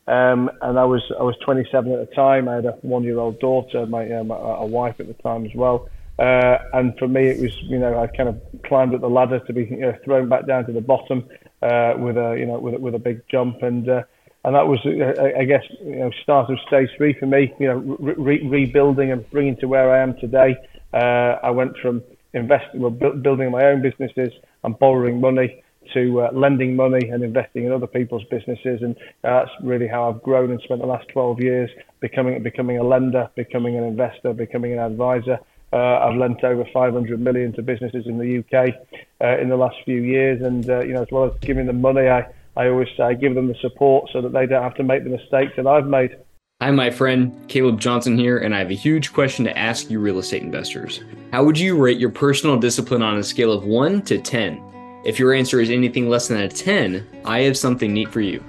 Um, 0.07 0.51
and 0.62 0.77
I 0.77 0.83
was 0.83 1.01
I 1.18 1.24
was 1.24 1.35
27 1.45 1.91
at 1.91 2.09
the 2.09 2.15
time. 2.15 2.50
I 2.50 2.56
had 2.56 2.65
a 2.65 2.71
one-year-old 2.81 3.39
daughter, 3.39 3.85
my, 3.85 4.09
uh, 4.12 4.24
my 4.24 4.35
a 4.35 4.65
wife 4.65 4.95
at 5.00 5.07
the 5.07 5.13
time 5.24 5.45
as 5.45 5.51
well. 5.56 5.88
Uh, 6.19 6.57
and 6.74 6.97
for 7.00 7.07
me, 7.07 7.27
it 7.27 7.39
was 7.39 7.51
you 7.63 7.80
know 7.80 7.97
I 7.97 8.07
kind 8.07 8.30
of 8.30 8.41
climbed 8.65 8.94
up 8.94 9.01
the 9.01 9.09
ladder 9.09 9.39
to 9.39 9.53
be 9.53 9.65
you 9.65 9.77
know, 9.77 9.97
thrown 10.03 10.30
back 10.30 10.45
down 10.45 10.65
to 10.65 10.74
the 10.74 10.81
bottom 10.81 11.27
uh, 11.62 11.94
with 11.97 12.18
a 12.18 12.35
you 12.38 12.45
know 12.45 12.59
with, 12.59 12.80
with 12.80 12.95
a 12.95 13.00
big 13.00 13.21
jump 13.30 13.63
and 13.63 13.89
uh, 13.89 14.03
and 14.45 14.56
that 14.56 14.68
was 14.68 14.80
uh, 14.85 15.39
I 15.39 15.45
guess 15.45 15.63
you 15.81 15.95
know 15.95 16.12
start 16.21 16.51
of 16.51 16.59
stage 16.68 16.89
three 16.97 17.15
for 17.18 17.25
me. 17.25 17.53
You 17.59 17.68
know 17.68 17.77
re- 18.00 18.45
rebuilding 18.45 19.12
and 19.12 19.30
bringing 19.31 19.56
to 19.57 19.68
where 19.68 19.91
I 19.91 20.03
am 20.03 20.15
today. 20.19 20.56
Uh, 20.94 21.39
I 21.41 21.50
went 21.50 21.77
from 21.81 22.03
investing, 22.33 22.81
well, 22.81 22.91
bu- 22.91 23.15
building 23.15 23.51
my 23.51 23.65
own 23.65 23.81
businesses 23.81 24.31
and 24.63 24.77
borrowing 24.80 25.19
money 25.21 25.63
to 25.94 26.21
uh, 26.21 26.30
lending 26.31 26.75
money 26.75 27.09
and 27.09 27.24
investing 27.24 27.65
in 27.65 27.71
other 27.71 27.88
people's 27.88 28.24
businesses, 28.31 28.81
and 28.81 28.95
that's 29.21 29.51
really 29.62 29.88
how 29.88 30.09
I've 30.09 30.24
grown 30.24 30.51
and 30.51 30.62
spent 30.62 30.80
the 30.80 30.88
last 30.88 31.07
12 31.09 31.41
years 31.41 31.69
becoming 32.00 32.41
becoming 32.41 32.77
a 32.77 32.83
lender, 32.83 33.30
becoming 33.35 33.77
an 33.77 33.83
investor, 33.83 34.33
becoming 34.33 34.74
an 34.74 34.80
advisor, 34.80 35.39
uh, 35.74 36.07
I've 36.07 36.18
lent 36.18 36.44
over 36.44 36.65
500 36.71 37.19
million 37.19 37.51
to 37.53 37.63
businesses 37.63 38.06
in 38.06 38.19
the 38.19 38.39
UK 38.39 38.75
uh, 39.19 39.41
in 39.41 39.50
the 39.50 39.57
last 39.57 39.77
few 39.85 40.03
years, 40.03 40.44
and 40.44 40.69
uh, 40.69 40.81
you 40.81 40.94
know, 40.94 41.01
as 41.01 41.07
well 41.12 41.25
as 41.25 41.31
giving 41.41 41.65
them 41.65 41.81
money, 41.81 42.07
I, 42.07 42.27
I 42.56 42.68
always 42.68 42.89
say 42.95 43.03
I 43.03 43.15
give 43.15 43.33
them 43.33 43.47
the 43.47 43.56
support 43.56 44.12
so 44.13 44.21
that 44.21 44.33
they 44.33 44.45
don't 44.45 44.62
have 44.62 44.75
to 44.75 44.83
make 44.83 45.03
the 45.03 45.09
mistakes 45.09 45.53
that 45.57 45.65
I've 45.65 45.88
made. 45.88 46.15
Hi, 46.63 46.71
my 46.71 46.89
friend 46.89 47.38
Caleb 47.50 47.77
Johnson 47.77 48.18
here, 48.18 48.38
and 48.38 48.56
I 48.56 48.60
have 48.60 48.71
a 48.71 48.74
huge 48.74 49.12
question 49.12 49.44
to 49.44 49.57
ask 49.57 49.89
you, 49.89 50.00
real 50.00 50.19
estate 50.19 50.44
investors. 50.44 51.01
How 51.33 51.44
would 51.44 51.60
you 51.60 51.75
rate 51.75 51.98
your 51.98 52.10
personal 52.10 52.57
discipline 52.57 53.01
on 53.01 53.18
a 53.18 53.24
scale 53.24 53.51
of 53.51 53.65
one 53.65 54.01
to 54.04 54.18
ten? 54.18 54.63
If 55.04 55.19
your 55.19 55.33
answer 55.33 55.60
is 55.60 55.69
anything 55.69 56.07
less 56.07 56.30
than 56.30 56.39
a 56.39 56.48
10, 56.48 57.06
I 57.25 57.42
have 57.42 57.57
something 57.57 57.92
neat 57.92 58.13
for 58.13 58.21
you. 58.21 58.42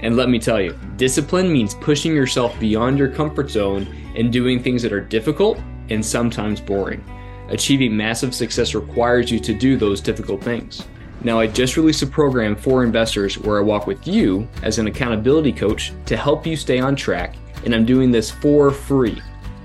And 0.00 0.16
let 0.16 0.30
me 0.30 0.38
tell 0.38 0.62
you, 0.62 0.78
discipline 0.96 1.52
means 1.52 1.74
pushing 1.74 2.14
yourself 2.14 2.58
beyond 2.58 2.96
your 2.96 3.08
comfort 3.08 3.50
zone 3.50 3.86
and 4.16 4.32
doing 4.32 4.62
things 4.62 4.80
that 4.80 4.92
are 4.94 5.02
difficult 5.02 5.60
and 5.90 6.02
sometimes 6.02 6.58
boring. 6.58 7.04
Achieving 7.50 7.94
massive 7.94 8.34
success 8.34 8.74
requires 8.74 9.30
you 9.30 9.38
to 9.40 9.52
do 9.52 9.76
those 9.76 10.00
difficult 10.00 10.42
things. 10.42 10.86
Now, 11.22 11.38
I 11.38 11.48
just 11.48 11.76
released 11.76 12.02
a 12.02 12.06
program 12.06 12.56
for 12.56 12.82
investors 12.82 13.38
where 13.38 13.58
I 13.58 13.62
walk 13.62 13.86
with 13.86 14.08
you 14.08 14.48
as 14.62 14.78
an 14.78 14.86
accountability 14.86 15.52
coach 15.52 15.92
to 16.06 16.16
help 16.16 16.46
you 16.46 16.56
stay 16.56 16.80
on 16.80 16.96
track, 16.96 17.36
and 17.64 17.74
I'm 17.74 17.84
doing 17.84 18.10
this 18.10 18.30
for 18.30 18.70
free. 18.70 19.20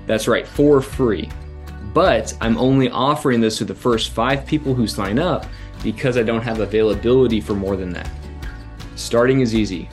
That's 0.06 0.28
right, 0.28 0.46
for 0.46 0.80
free. 0.80 1.28
But 1.92 2.34
I'm 2.40 2.56
only 2.58 2.90
offering 2.90 3.40
this 3.40 3.58
to 3.58 3.64
the 3.64 3.74
first 3.74 4.12
five 4.12 4.46
people 4.46 4.74
who 4.74 4.86
sign 4.86 5.18
up 5.18 5.46
because 5.82 6.16
I 6.16 6.22
don't 6.22 6.42
have 6.42 6.60
availability 6.60 7.40
for 7.40 7.54
more 7.54 7.76
than 7.76 7.90
that. 7.90 8.10
Starting 8.96 9.40
is 9.40 9.54
easy 9.54 9.88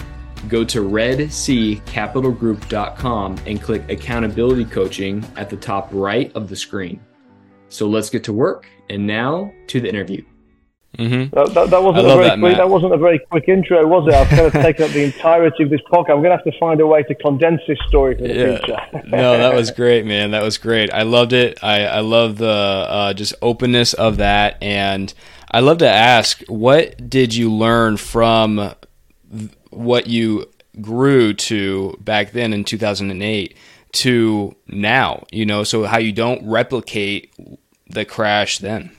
go 0.48 0.64
to 0.64 0.82
redcapitalgroup.com 0.82 3.38
and 3.46 3.62
click 3.62 3.90
accountability 3.90 4.66
coaching 4.66 5.24
at 5.36 5.50
the 5.50 5.58
top 5.58 5.90
right 5.92 6.32
of 6.36 6.50
the 6.50 6.56
screen. 6.56 7.00
So 7.70 7.88
let's 7.88 8.10
get 8.10 8.24
to 8.26 8.34
work. 8.34 8.68
And 8.90 9.08
now 9.08 9.52
to 9.68 9.80
the 9.82 9.90
interview. 9.90 10.24
Mm-hmm. 10.98 11.36
That, 11.36 11.54
that, 11.54 11.70
that, 11.70 11.84
wasn't 11.84 12.06
a 12.06 12.16
very 12.16 12.24
that, 12.30 12.40
quick, 12.40 12.58
that, 12.58 12.70
wasn't 12.70 12.94
a 12.94 12.98
very 12.98 13.20
quick 13.20 13.48
intro, 13.48 13.86
was 13.88 14.08
it? 14.08 14.14
I've 14.14 14.28
kind 14.28 14.48
of 14.48 14.54
taken 14.54 14.86
up 14.86 14.92
the 14.92 15.04
entirety 15.04 15.64
of 15.64 15.70
this 15.70 15.82
podcast. 15.92 16.12
I'm 16.12 16.22
going 16.22 16.24
to 16.26 16.38
have 16.38 16.44
to 16.44 16.58
find 16.60 16.80
a 16.82 16.88
way 16.88 17.04
to 17.04 17.16
condense 17.16 17.62
this 17.68 17.78
story 17.88 18.16
for 18.16 18.24
the 18.24 18.34
yeah. 18.34 18.58
future. 18.58 19.08
no, 19.08 19.38
that 19.38 19.54
was 19.54 19.72
great, 19.72 20.06
man. 20.06 20.32
That 20.32 20.44
was 20.44 20.58
great. 20.58 20.94
I 20.94 21.04
loved 21.04 21.34
it. 21.34 21.64
I, 21.64 21.86
I 21.86 22.00
love 22.00 22.38
the 22.38 22.48
uh, 22.48 23.14
just 23.14 23.34
openness 23.42 23.94
of 23.94 24.18
that, 24.18 24.62
and 24.62 25.14
I 25.52 25.60
love 25.60 25.80
to 25.80 25.90
ask, 25.90 26.44
what 26.48 27.10
did 27.10 27.36
you 27.36 27.52
learn 27.52 27.98
from 27.98 28.74
what 29.70 30.08
you 30.08 30.50
grew 30.82 31.34
to 31.34 31.98
back 32.02 32.32
then 32.32 32.54
in 32.54 32.64
2008 32.64 33.56
to 33.94 34.56
now, 34.68 35.24
you 35.32 35.46
know, 35.46 35.64
so 35.64 35.84
how 35.86 35.98
you 35.98 36.12
don't 36.12 36.46
replicate 36.46 37.34
the 37.88 38.06
crash 38.06 38.60
then. 38.60 38.92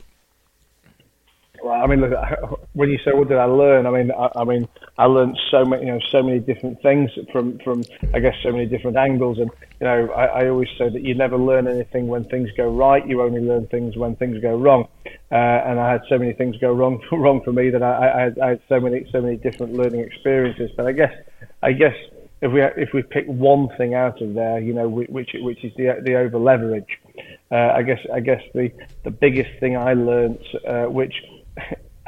I 1.87 1.88
mean, 1.88 2.00
look, 2.00 2.66
when 2.73 2.90
you 2.90 2.99
say 3.05 3.12
what 3.14 3.28
did 3.28 3.38
I 3.38 3.45
learn, 3.45 3.87
I 3.87 3.90
mean, 3.90 4.11
I, 4.11 4.40
I 4.40 4.45
mean, 4.45 4.66
I 4.99 5.05
learned 5.05 5.38
so 5.52 5.64
many, 5.64 5.87
you 5.87 5.93
know, 5.93 6.00
so 6.11 6.21
many 6.21 6.40
different 6.40 6.83
things 6.83 7.12
from, 7.31 7.61
from, 7.61 7.85
I 8.12 8.19
guess, 8.19 8.35
so 8.43 8.50
many 8.50 8.66
different 8.66 8.97
angles. 8.97 9.38
And 9.38 9.52
you 9.81 9.87
know, 9.87 10.11
I, 10.11 10.25
I 10.25 10.49
always 10.49 10.69
say 10.78 10.88
that 10.88 11.02
you 11.02 11.14
never 11.14 11.38
learn 11.38 11.69
anything 11.69 12.09
when 12.09 12.25
things 12.25 12.50
go 12.57 12.69
right. 12.69 13.07
You 13.07 13.23
only 13.23 13.40
learn 13.40 13.69
things 13.69 13.97
when 13.97 14.16
things 14.16 14.43
go 14.43 14.57
wrong. 14.57 14.88
Uh, 15.31 15.37
and 15.37 15.78
I 15.78 15.93
had 15.93 16.00
so 16.09 16.19
many 16.19 16.33
things 16.33 16.57
go 16.57 16.73
wrong, 16.73 17.00
wrong 17.12 17.40
for 17.45 17.52
me 17.52 17.71
that 17.71 17.85
I, 17.85 17.93
I, 17.93 18.21
had, 18.21 18.38
I 18.40 18.49
had 18.49 18.61
so 18.69 18.81
many, 18.81 19.09
so 19.12 19.21
many 19.21 19.37
different 19.37 19.75
learning 19.75 20.00
experiences. 20.00 20.73
But 20.76 20.87
I 20.87 20.93
guess, 20.93 21.12
I 21.62 21.71
guess 21.71 21.95
if 22.43 22.50
we 22.50 22.62
if 22.62 22.93
we 22.93 23.02
pick 23.02 23.26
one 23.26 23.69
thing 23.78 23.95
out 23.95 24.21
of 24.21 24.35
there, 24.35 24.59
you 24.59 24.75
know, 24.75 24.88
which 24.88 25.31
which 25.35 25.64
is 25.64 25.73
the 25.76 26.02
the 26.05 26.16
over 26.16 26.38
leverage, 26.38 26.99
uh, 27.52 27.73
I 27.75 27.83
guess 27.83 28.00
I 28.12 28.19
guess 28.19 28.43
the 28.55 28.73
the 29.05 29.11
biggest 29.12 29.50
thing 29.61 29.76
I 29.76 29.95
learned, 29.95 30.40
uh, 30.66 30.85
which 30.85 31.14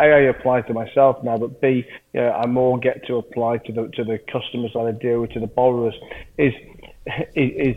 a, 0.01 0.29
apply 0.29 0.63
to 0.63 0.73
myself 0.73 1.23
now, 1.23 1.37
but 1.37 1.61
B, 1.61 1.85
you 2.13 2.21
know, 2.21 2.31
I 2.31 2.47
more 2.47 2.79
get 2.79 3.07
to 3.07 3.17
apply 3.17 3.59
to 3.59 3.73
the 3.73 3.89
to 3.95 4.05
the 4.05 4.19
customers 4.31 4.73
that 4.75 4.81
I 4.81 4.93
deal 4.93 5.21
with, 5.21 5.31
to 5.33 5.41
the 5.41 5.47
borrowers, 5.47 5.95
is 6.37 6.53
is, 7.35 7.77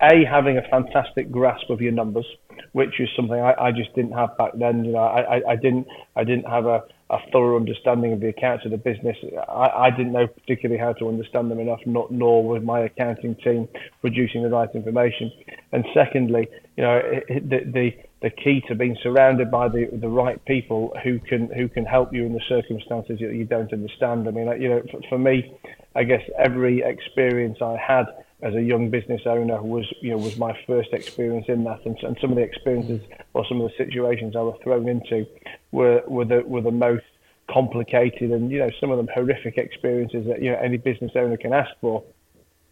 a 0.00 0.24
having 0.24 0.58
a 0.58 0.62
fantastic 0.70 1.30
grasp 1.30 1.70
of 1.70 1.80
your 1.80 1.92
numbers, 1.92 2.26
which 2.72 3.00
is 3.00 3.08
something 3.14 3.38
I, 3.38 3.54
I 3.58 3.72
just 3.72 3.94
didn't 3.94 4.12
have 4.12 4.36
back 4.38 4.52
then. 4.54 4.84
You 4.84 4.92
know, 4.92 4.98
I, 4.98 5.36
I, 5.36 5.50
I 5.52 5.56
didn't 5.56 5.86
I 6.16 6.24
didn't 6.24 6.48
have 6.48 6.66
a, 6.66 6.84
a 7.08 7.18
thorough 7.32 7.56
understanding 7.56 8.12
of 8.12 8.20
the 8.20 8.28
accounts 8.28 8.64
of 8.64 8.72
the 8.72 8.76
business. 8.76 9.16
I, 9.48 9.86
I 9.86 9.90
didn't 9.90 10.12
know 10.12 10.26
particularly 10.26 10.80
how 10.80 10.92
to 10.94 11.08
understand 11.08 11.50
them 11.50 11.60
enough, 11.60 11.80
not, 11.86 12.10
nor 12.10 12.42
was 12.42 12.62
my 12.62 12.80
accounting 12.80 13.36
team 13.36 13.68
producing 14.00 14.42
the 14.42 14.48
right 14.48 14.68
information. 14.74 15.30
And 15.72 15.84
secondly, 15.94 16.48
you 16.76 16.82
know, 16.82 17.00
the, 17.28 17.60
the 17.72 17.90
the 18.22 18.30
key 18.30 18.62
to 18.66 18.74
being 18.74 18.96
surrounded 19.02 19.50
by 19.50 19.68
the 19.68 19.88
the 20.00 20.08
right 20.08 20.44
people 20.46 20.92
who 21.04 21.20
can 21.20 21.48
who 21.48 21.68
can 21.68 21.84
help 21.84 22.12
you 22.12 22.24
in 22.24 22.32
the 22.32 22.40
circumstances 22.48 23.18
that 23.20 23.34
you 23.34 23.44
don't 23.44 23.72
understand. 23.72 24.26
I 24.26 24.32
mean, 24.32 24.60
you 24.60 24.68
know, 24.68 24.82
for, 24.90 25.00
for 25.08 25.18
me, 25.18 25.56
I 25.94 26.02
guess 26.02 26.22
every 26.38 26.82
experience 26.82 27.58
I 27.62 27.76
had 27.76 28.06
as 28.42 28.54
a 28.54 28.62
young 28.62 28.90
business 28.90 29.22
owner 29.24 29.62
was 29.62 29.86
you 30.00 30.10
know 30.10 30.18
was 30.18 30.36
my 30.36 30.58
first 30.66 30.92
experience 30.92 31.46
in 31.48 31.64
that, 31.64 31.84
and, 31.86 31.96
and 32.02 32.18
some 32.20 32.30
of 32.30 32.36
the 32.36 32.42
experiences 32.42 33.00
or 33.34 33.46
some 33.48 33.60
of 33.60 33.70
the 33.70 33.84
situations 33.84 34.36
I 34.36 34.40
was 34.40 34.58
thrown 34.62 34.88
into 34.88 35.26
were 35.72 36.02
were 36.06 36.24
the 36.24 36.42
were 36.46 36.60
the 36.60 36.70
most 36.70 37.04
complicated 37.50 38.32
and 38.32 38.50
you 38.50 38.58
know 38.58 38.70
some 38.80 38.90
of 38.90 38.98
them 38.98 39.08
horrific 39.14 39.56
experiences 39.56 40.26
that 40.26 40.42
you 40.42 40.50
know 40.50 40.58
any 40.62 40.76
business 40.76 41.12
owner 41.14 41.36
can 41.36 41.52
ask 41.54 41.70
for, 41.80 42.04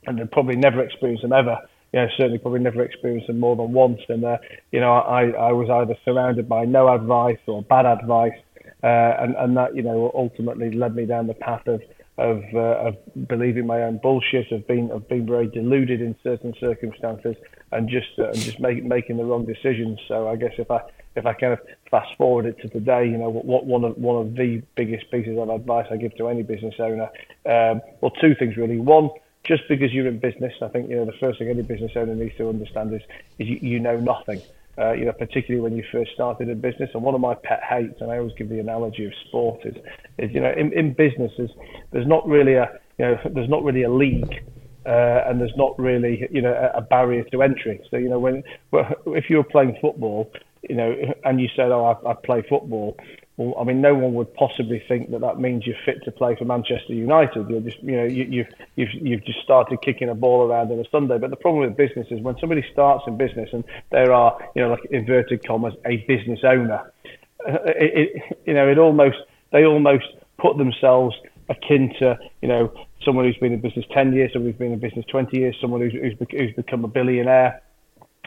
and 0.07 0.19
they 0.19 0.25
probably 0.27 0.57
never 0.57 0.83
experience 0.83 1.23
them 1.23 1.33
ever. 1.33 1.59
You 1.93 2.01
know, 2.01 2.09
certainly 2.17 2.39
probably 2.39 2.61
never 2.61 2.83
experienced 2.83 3.29
them 3.29 3.39
more 3.39 3.55
than 3.55 3.73
once. 3.73 4.01
And 4.09 4.25
uh, 4.25 4.39
you 4.73 4.81
know, 4.81 4.93
I, 4.93 5.31
I 5.31 5.53
was 5.53 5.71
either 5.71 5.95
surrounded 6.05 6.49
by 6.49 6.65
no 6.65 6.93
advice 6.93 7.39
or 7.47 7.63
bad 7.63 7.87
advice, 7.87 8.37
uh, 8.83 8.87
and 9.21 9.35
and 9.37 9.57
that 9.57 9.75
you 9.75 9.83
know 9.83 10.11
ultimately 10.15 10.73
led 10.73 10.95
me 10.95 11.07
down 11.07 11.27
the 11.27 11.35
path 11.35 11.67
of 11.69 11.81
of, 12.17 12.43
uh, 12.55 12.59
of 12.59 12.97
believing 13.27 13.67
my 13.67 13.83
own 13.83 13.99
bullshit, 13.99 14.53
of 14.53 14.67
being 14.69 14.91
of 14.91 15.09
being 15.09 15.27
very 15.27 15.49
deluded 15.49 16.01
in 16.01 16.15
certain 16.23 16.55
circumstances, 16.61 17.37
and 17.73 17.89
just 17.89 18.19
uh, 18.19 18.29
and 18.29 18.37
just 18.37 18.61
make, 18.61 18.85
making 18.85 19.17
the 19.17 19.25
wrong 19.25 19.45
decisions. 19.45 19.99
So 20.07 20.29
I 20.29 20.37
guess 20.37 20.53
if 20.59 20.71
I 20.71 20.81
if 21.17 21.27
I 21.27 21.33
kind 21.33 21.53
of 21.53 21.61
fast 21.91 22.17
forward 22.17 22.47
it 22.47 22.61
to 22.61 22.69
today, 22.69 23.07
you 23.07 23.17
know, 23.17 23.31
what 23.31 23.67
one 23.67 23.85
of 23.85 23.99
one 23.99 24.25
of 24.25 24.35
the 24.35 24.63
biggest 24.77 25.11
pieces 25.11 25.37
of 25.39 25.49
advice 25.49 25.87
I 25.91 25.97
give 25.97 26.17
to 26.17 26.29
any 26.29 26.43
business 26.43 26.75
owner, 26.79 27.11
um, 27.47 27.81
well, 28.01 28.13
two 28.21 28.35
things 28.37 28.57
really. 28.57 28.79
One, 28.79 29.11
just 29.43 29.63
because 29.69 29.93
you're 29.93 30.07
in 30.07 30.19
business, 30.19 30.53
I 30.63 30.69
think 30.69 30.91
you 30.91 30.97
know 30.97 31.07
the 31.07 31.19
first 31.19 31.39
thing 31.39 31.49
any 31.49 31.63
business 31.63 31.93
owner 31.97 32.15
needs 32.15 32.37
to 32.37 32.49
understand 32.49 32.95
is 32.95 33.03
is 33.39 33.49
you, 33.49 33.59
you 33.61 33.81
know 33.81 33.99
nothing. 33.99 34.41
Uh, 34.77 34.93
you 34.93 35.05
know, 35.05 35.13
particularly 35.13 35.61
when 35.61 35.77
you 35.77 35.85
first 35.93 36.11
started 36.15 36.51
a 36.51 36.55
business. 36.55 36.91
And 36.95 37.03
one 37.03 37.15
of 37.15 37.21
my 37.21 37.35
pet 37.35 37.61
hates, 37.69 38.01
and 38.01 38.11
I 38.11 38.19
always 38.19 38.35
give 38.37 38.49
the 38.49 38.59
analogy 38.59 39.05
of 39.05 39.13
sport, 39.29 39.61
is, 39.65 39.77
is 40.19 40.31
you 40.35 40.41
know, 40.41 40.53
in, 40.57 40.73
in 40.73 40.95
businesses, 40.95 41.51
there's 41.93 42.07
not 42.07 42.27
really 42.27 42.55
a, 42.55 42.69
you 42.99 43.05
know, 43.05 43.17
there's 43.35 43.49
not 43.49 43.63
really 43.63 43.85
a 43.85 43.91
league. 43.91 44.35
Uh, 44.87 45.25
and 45.27 45.41
there's 45.41 45.57
not 45.57 45.79
really, 45.79 46.29
you 46.31 46.43
know, 46.43 46.53
a, 46.53 46.79
a 46.79 46.83
barrier 46.83 47.25
to 47.33 47.41
entry. 47.41 47.81
So, 47.91 47.97
you 47.97 48.11
know, 48.11 48.19
when 48.19 48.43
well, 48.71 48.85
if 49.07 49.31
you 49.31 49.39
were 49.39 49.45
playing 49.45 49.79
football, 49.81 50.31
you 50.69 50.77
know, 50.77 50.95
and 51.25 51.41
you 51.41 51.49
said, 51.57 51.71
"Oh, 51.73 51.99
I, 52.05 52.11
I 52.11 52.15
play 52.23 52.43
football," 52.47 52.95
well, 53.37 53.55
I 53.61 53.65
mean, 53.65 53.81
no 53.81 53.95
one 53.95 54.15
would 54.15 54.33
possibly 54.35 54.83
think 54.87 55.11
that 55.11 55.21
that 55.23 55.41
means 55.41 55.67
you're 55.67 55.77
fit 55.85 56.05
to 56.05 56.13
play 56.13 56.37
for 56.37 56.45
Manchester 56.45 56.95
United. 56.95 57.51
You're 57.51 57.61
just, 57.61 57.83
you 57.83 57.97
know, 57.97 58.05
you, 58.05 58.25
you've 58.25 58.47
you've 58.77 58.95
you've 58.95 59.25
just 59.25 59.41
started 59.41 59.83
kicking 59.83 60.09
a 60.09 60.15
ball 60.15 60.49
around 60.49 60.71
on 60.71 60.79
a 60.79 60.89
Sunday. 60.91 61.19
But 61.19 61.31
the 61.31 61.37
problem 61.37 61.67
with 61.67 61.77
business 61.77 62.07
is 62.11 62.21
when 62.21 62.39
somebody 62.39 62.65
starts 62.73 63.05
in 63.09 63.17
business 63.17 63.51
and 63.53 63.65
there 63.91 64.13
are, 64.13 64.39
you 64.55 64.63
know, 64.63 64.71
like 64.71 64.85
inverted 64.91 65.45
commas, 65.45 65.75
a 65.85 65.97
business 66.09 66.41
owner, 66.45 66.93
uh, 67.49 67.59
it, 67.65 68.17
it 68.17 68.39
you 68.47 68.55
know, 68.55 68.69
it 68.69 68.79
almost 68.79 69.17
they 69.51 69.65
almost 69.65 70.07
put 70.39 70.57
themselves 70.57 71.17
akin 71.49 71.93
to, 71.99 72.19
you 72.41 72.49
know, 72.49 72.73
someone 73.05 73.25
who's 73.25 73.37
been 73.37 73.53
in 73.53 73.61
business 73.61 73.85
10 73.93 74.13
years, 74.13 74.33
someone 74.33 74.51
who's 74.51 74.59
been 74.59 74.73
in 74.73 74.79
business 74.79 75.05
20 75.07 75.37
years, 75.37 75.57
someone 75.61 75.81
who's, 75.81 75.93
who's, 75.93 76.15
who's 76.31 76.53
become 76.55 76.85
a 76.85 76.89
billionaire. 76.89 77.63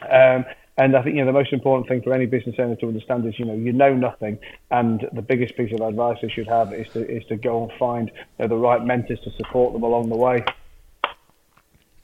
Um, 0.08 0.44
and 0.78 0.96
I 0.96 1.02
think 1.02 1.16
you 1.16 1.22
know 1.22 1.26
the 1.26 1.38
most 1.38 1.52
important 1.52 1.88
thing 1.88 2.02
for 2.02 2.14
any 2.14 2.26
business 2.26 2.54
owner 2.58 2.76
to 2.76 2.86
understand 2.86 3.26
is 3.26 3.38
you 3.38 3.44
know 3.44 3.54
you 3.54 3.72
know 3.72 3.92
nothing, 3.94 4.38
and 4.70 5.06
the 5.12 5.22
biggest 5.22 5.56
piece 5.56 5.72
of 5.72 5.80
advice 5.80 6.18
they 6.22 6.28
should 6.28 6.48
have 6.48 6.72
is 6.72 6.86
to 6.92 7.00
is 7.06 7.24
to 7.26 7.36
go 7.36 7.64
and 7.64 7.72
find 7.78 8.10
you 8.14 8.24
know, 8.38 8.48
the 8.48 8.56
right 8.56 8.84
mentors 8.84 9.20
to 9.20 9.30
support 9.32 9.72
them 9.72 9.82
along 9.82 10.08
the 10.08 10.16
way. 10.16 10.44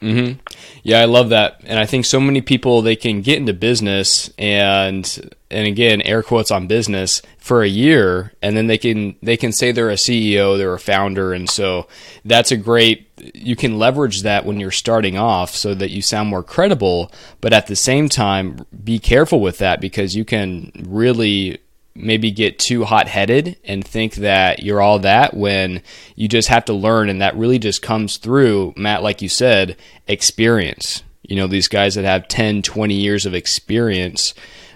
Mm-hmm. 0.01 0.39
Yeah, 0.83 0.99
I 0.99 1.05
love 1.05 1.29
that, 1.29 1.61
and 1.63 1.79
I 1.79 1.85
think 1.85 2.05
so 2.05 2.19
many 2.19 2.41
people 2.41 2.81
they 2.81 2.95
can 2.95 3.21
get 3.21 3.37
into 3.37 3.53
business 3.53 4.29
and 4.37 5.31
and 5.49 5.67
again 5.67 6.01
air 6.01 6.21
quotes 6.21 6.51
on 6.51 6.67
business 6.67 7.21
for 7.37 7.63
a 7.63 7.67
year, 7.67 8.33
and 8.41 8.57
then 8.57 8.67
they 8.67 8.77
can 8.77 9.15
they 9.23 9.37
can 9.37 9.51
say 9.51 9.71
they're 9.71 9.89
a 9.89 9.95
CEO, 9.95 10.57
they're 10.57 10.73
a 10.73 10.79
founder, 10.79 11.33
and 11.33 11.49
so 11.49 11.87
that's 12.25 12.51
a 12.51 12.57
great 12.57 13.09
you 13.33 13.55
can 13.55 13.79
leverage 13.79 14.23
that 14.23 14.45
when 14.45 14.59
you're 14.59 14.71
starting 14.71 15.17
off 15.17 15.55
so 15.55 15.73
that 15.73 15.89
you 15.89 16.01
sound 16.01 16.29
more 16.29 16.43
credible, 16.43 17.11
but 17.41 17.53
at 17.53 17.67
the 17.67 17.75
same 17.75 18.09
time 18.09 18.65
be 18.83 18.99
careful 18.99 19.39
with 19.39 19.57
that 19.59 19.79
because 19.79 20.15
you 20.15 20.25
can 20.25 20.71
really 20.85 21.59
maybe 21.95 22.29
get 22.29 22.59
too 22.59 22.83
hot 22.83 23.07
headed 23.07 23.57
and 23.63 23.85
think 23.85 24.15
that 24.15 24.61
you're 24.61 24.81
all 24.81 24.99
that 24.99 25.33
when 25.33 25.81
you 26.15 26.27
just 26.27 26.49
have 26.49 26.65
to 26.65 26.73
learn. 26.73 27.09
And 27.09 27.21
that 27.21 27.37
really 27.37 27.57
just 27.57 27.81
comes 27.81 28.17
through, 28.17 28.73
Matt, 28.75 29.01
like 29.01 29.21
you 29.21 29.29
said, 29.29 29.77
experience. 30.07 31.03
You 31.23 31.37
know, 31.37 31.47
these 31.47 31.67
guys 31.67 31.95
that 31.95 32.05
have 32.05 32.27
10, 32.27 32.61
20 32.61 32.93
years 32.93 33.25
of 33.25 33.33
experience. 33.33 34.33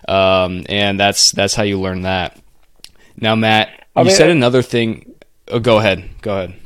Um, 0.08 0.66
and 0.70 1.00
that's, 1.00 1.32
that's 1.32 1.54
how 1.54 1.64
you 1.64 1.80
learn 1.80 2.02
that. 2.04 2.40
Now, 3.18 3.36
Matt, 3.36 3.86
you 3.96 4.06
mean, 4.06 4.16
said 4.16 4.30
another 4.30 4.62
thing. 4.62 5.14
Oh, 5.50 5.60
go 5.60 5.80
ahead. 5.80 6.10
Go 6.22 6.38
ahead. 6.38 6.59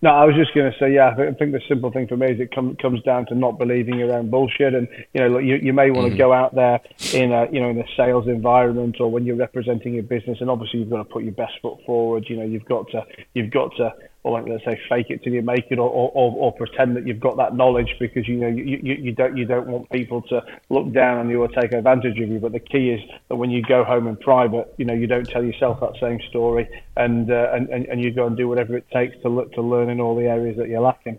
No, 0.00 0.10
I 0.10 0.24
was 0.24 0.36
just 0.36 0.54
going 0.54 0.70
to 0.70 0.78
say, 0.78 0.94
yeah, 0.94 1.10
I 1.10 1.32
think 1.34 1.50
the 1.52 1.60
simple 1.68 1.90
thing 1.90 2.06
for 2.06 2.16
me 2.16 2.26
is 2.26 2.38
it 2.38 2.54
com- 2.54 2.76
comes 2.76 3.02
down 3.02 3.26
to 3.26 3.34
not 3.34 3.58
believing 3.58 3.98
your 3.98 4.14
own 4.14 4.30
bullshit. 4.30 4.72
And, 4.72 4.86
you 5.12 5.20
know, 5.20 5.28
look, 5.28 5.42
you, 5.42 5.56
you 5.56 5.72
may 5.72 5.90
want 5.90 6.06
to 6.06 6.10
mm-hmm. 6.10 6.18
go 6.18 6.32
out 6.32 6.54
there 6.54 6.80
in 7.14 7.32
a, 7.32 7.46
you 7.50 7.60
know, 7.60 7.70
in 7.70 7.78
a 7.80 7.86
sales 7.96 8.28
environment 8.28 8.98
or 9.00 9.10
when 9.10 9.26
you're 9.26 9.34
representing 9.34 9.94
your 9.94 10.04
business. 10.04 10.38
And 10.40 10.48
obviously 10.50 10.80
you've 10.80 10.90
got 10.90 10.98
to 10.98 11.04
put 11.04 11.24
your 11.24 11.32
best 11.32 11.54
foot 11.60 11.78
forward. 11.84 12.26
You 12.28 12.36
know, 12.36 12.44
you've 12.44 12.64
got 12.66 12.88
to, 12.92 13.02
you've 13.34 13.50
got 13.50 13.74
to, 13.78 13.92
or 14.22 14.32
like 14.32 14.48
let's 14.48 14.64
say 14.64 14.78
fake 14.88 15.06
it 15.10 15.22
till 15.22 15.32
you 15.32 15.42
make 15.42 15.66
it 15.70 15.78
or, 15.78 15.88
or, 15.88 16.10
or 16.12 16.52
pretend 16.52 16.96
that 16.96 17.06
you've 17.06 17.20
got 17.20 17.36
that 17.36 17.54
knowledge 17.54 17.94
because 18.00 18.26
you 18.26 18.36
know 18.36 18.48
you, 18.48 18.64
you, 18.82 18.94
you 18.94 19.12
don't 19.12 19.36
you 19.36 19.44
don't 19.44 19.66
want 19.68 19.88
people 19.90 20.22
to 20.22 20.42
look 20.70 20.92
down 20.92 21.18
on 21.18 21.30
you 21.30 21.42
or 21.42 21.48
take 21.48 21.72
advantage 21.72 22.18
of 22.18 22.28
you. 22.28 22.38
But 22.38 22.52
the 22.52 22.60
key 22.60 22.90
is 22.90 23.00
that 23.28 23.36
when 23.36 23.50
you 23.50 23.62
go 23.62 23.84
home 23.84 24.08
in 24.08 24.16
private 24.16 24.74
you 24.76 24.84
know 24.84 24.94
you 24.94 25.06
don't 25.06 25.28
tell 25.28 25.42
yourself 25.42 25.80
that 25.80 25.98
same 26.00 26.20
story 26.28 26.68
and 26.96 27.30
uh, 27.30 27.50
and, 27.52 27.68
and, 27.68 27.86
and 27.86 28.02
you 28.02 28.12
go 28.12 28.26
and 28.26 28.36
do 28.36 28.48
whatever 28.48 28.76
it 28.76 28.86
takes 28.90 29.20
to 29.22 29.28
look 29.28 29.52
to 29.52 29.62
learn 29.62 29.88
in 29.88 30.00
all 30.00 30.16
the 30.16 30.26
areas 30.26 30.56
that 30.56 30.68
you're 30.68 30.80
lacking. 30.80 31.18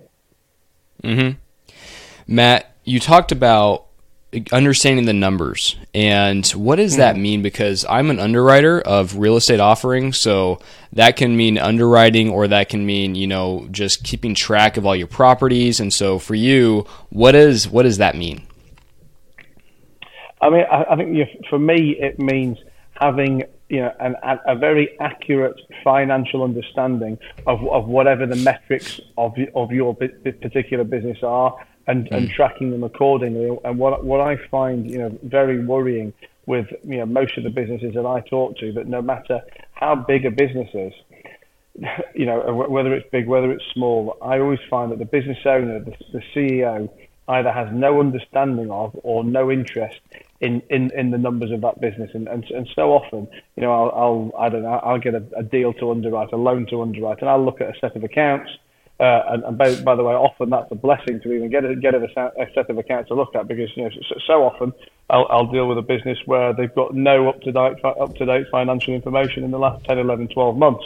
Mhm 1.03 1.37
Matt 2.27 2.75
you 2.83 2.99
talked 2.99 3.31
about 3.31 3.88
understanding 4.51 5.05
the 5.05 5.13
numbers. 5.13 5.75
And 5.93 6.45
what 6.49 6.75
does 6.75 6.97
that 6.97 7.15
hmm. 7.15 7.21
mean? 7.21 7.41
Because 7.41 7.85
i'm 7.89 8.09
an 8.09 8.19
underwriter 8.19 8.79
of 8.81 9.17
real 9.17 9.35
estate 9.35 9.59
offerings 9.59 10.17
so 10.17 10.59
that 10.93 11.15
can 11.15 11.35
mean 11.35 11.57
underwriting 11.57 12.29
or 12.29 12.47
that 12.47 12.69
can 12.69 12.85
mean 12.85 13.15
you 13.15 13.27
know 13.27 13.67
just 13.71 14.03
keeping 14.03 14.35
track 14.35 14.77
of 14.77 14.85
all 14.85 14.95
your 14.95 15.07
properties. 15.07 15.79
And 15.79 15.93
so 15.93 16.19
for 16.19 16.35
you 16.35 16.85
what 17.09 17.35
is 17.35 17.67
what 17.67 17.83
does 17.83 17.97
that 17.97 18.15
mean? 18.15 18.45
I 20.41 20.49
mean 20.49 20.65
i, 20.71 20.85
I 20.91 20.95
think 20.95 21.17
for 21.49 21.59
me 21.59 21.95
it 21.99 22.19
means 22.19 22.57
having 22.93 23.43
you 23.69 23.79
know 23.79 23.93
an, 23.99 24.15
a 24.47 24.55
very 24.55 24.99
accurate 24.99 25.59
financial 25.83 26.43
understanding 26.43 27.17
of, 27.47 27.65
of 27.67 27.87
whatever 27.87 28.25
the 28.25 28.35
metrics 28.35 28.99
of 29.17 29.33
of 29.55 29.71
your 29.71 29.95
particular 29.95 30.83
business 30.83 31.17
are 31.23 31.55
and, 31.89 32.05
mm. 32.05 32.15
and 32.15 32.29
tracking 32.29 32.71
them 32.71 32.83
accordingly. 32.83 33.57
And 33.65 33.77
what 33.77 34.05
what 34.05 34.21
I 34.21 34.37
find 34.49 34.89
you 34.89 34.99
know 34.99 35.17
very 35.23 35.63
worrying 35.63 36.13
with 36.45 36.67
you 36.83 36.97
know 36.97 37.05
most 37.05 37.37
of 37.37 37.43
the 37.43 37.49
businesses 37.49 37.93
that 37.95 38.05
I 38.05 38.21
talk 38.21 38.57
to 38.59 38.71
that 38.73 38.87
no 38.87 39.01
matter 39.01 39.41
how 39.73 39.95
big 39.95 40.25
a 40.25 40.31
business 40.31 40.69
is, 40.73 40.93
you 42.15 42.25
know 42.25 42.39
whether 42.69 42.93
it's 42.93 43.09
big 43.11 43.27
whether 43.27 43.51
it's 43.51 43.65
small, 43.73 44.17
I 44.21 44.39
always 44.39 44.59
find 44.69 44.91
that 44.91 44.99
the 44.99 45.05
business 45.05 45.39
owner, 45.45 45.79
the, 45.79 45.95
the 46.13 46.21
CEO, 46.33 46.89
either 47.27 47.51
has 47.51 47.67
no 47.71 47.99
understanding 47.99 48.71
of 48.71 48.97
or 49.03 49.23
no 49.23 49.51
interest 49.51 49.99
in, 50.41 50.61
in, 50.69 50.89
in 50.97 51.11
the 51.11 51.17
numbers 51.17 51.51
of 51.51 51.61
that 51.61 51.79
business. 51.79 52.09
And, 52.15 52.27
and, 52.27 52.43
and 52.49 52.67
so 52.73 52.91
often, 52.91 53.27
you 53.55 53.61
know, 53.63 53.71
I'll, 53.71 53.91
I'll 53.91 54.45
I 54.45 54.49
don't 54.49 54.63
know, 54.63 54.79
I'll 54.83 54.99
get 54.99 55.13
a, 55.13 55.23
a 55.37 55.43
deal 55.43 55.73
to 55.73 55.91
underwrite, 55.91 56.31
a 56.33 56.37
loan 56.37 56.65
to 56.71 56.81
underwrite, 56.81 57.19
and 57.21 57.29
I'll 57.29 57.43
look 57.43 57.61
at 57.61 57.69
a 57.69 57.79
set 57.79 57.95
of 57.95 58.03
accounts 58.03 58.49
uh, 58.99 59.23
and, 59.29 59.43
and 59.45 59.57
by, 59.57 59.75
by, 59.81 59.95
the 59.95 60.03
way, 60.03 60.13
often 60.13 60.49
that's 60.49 60.71
a 60.71 60.75
blessing 60.75 61.21
to 61.21 61.31
even 61.31 61.49
get 61.49 61.63
a, 61.63 61.75
get 61.75 61.95
a, 61.95 62.03
a 62.03 62.45
set 62.53 62.69
of 62.69 62.77
accounts 62.77 63.07
to 63.07 63.15
look 63.15 63.33
at 63.33 63.47
because 63.47 63.69
you 63.75 63.83
know 63.83 63.89
so, 63.89 64.15
so 64.27 64.33
often 64.43 64.73
I'll, 65.09 65.25
I'll, 65.29 65.47
deal 65.47 65.67
with 65.67 65.77
a 65.77 65.81
business 65.81 66.17
where 66.25 66.53
they've 66.53 66.73
got 66.73 66.93
no 66.93 67.29
up 67.29 67.41
to 67.41 67.51
date 67.51 67.83
up 67.85 68.15
to 68.15 68.25
date 68.25 68.47
financial 68.51 68.93
information 68.93 69.43
in 69.43 69.51
the 69.51 69.59
last 69.59 69.85
10, 69.85 69.99
11, 69.99 70.27
12 70.29 70.57
months. 70.57 70.83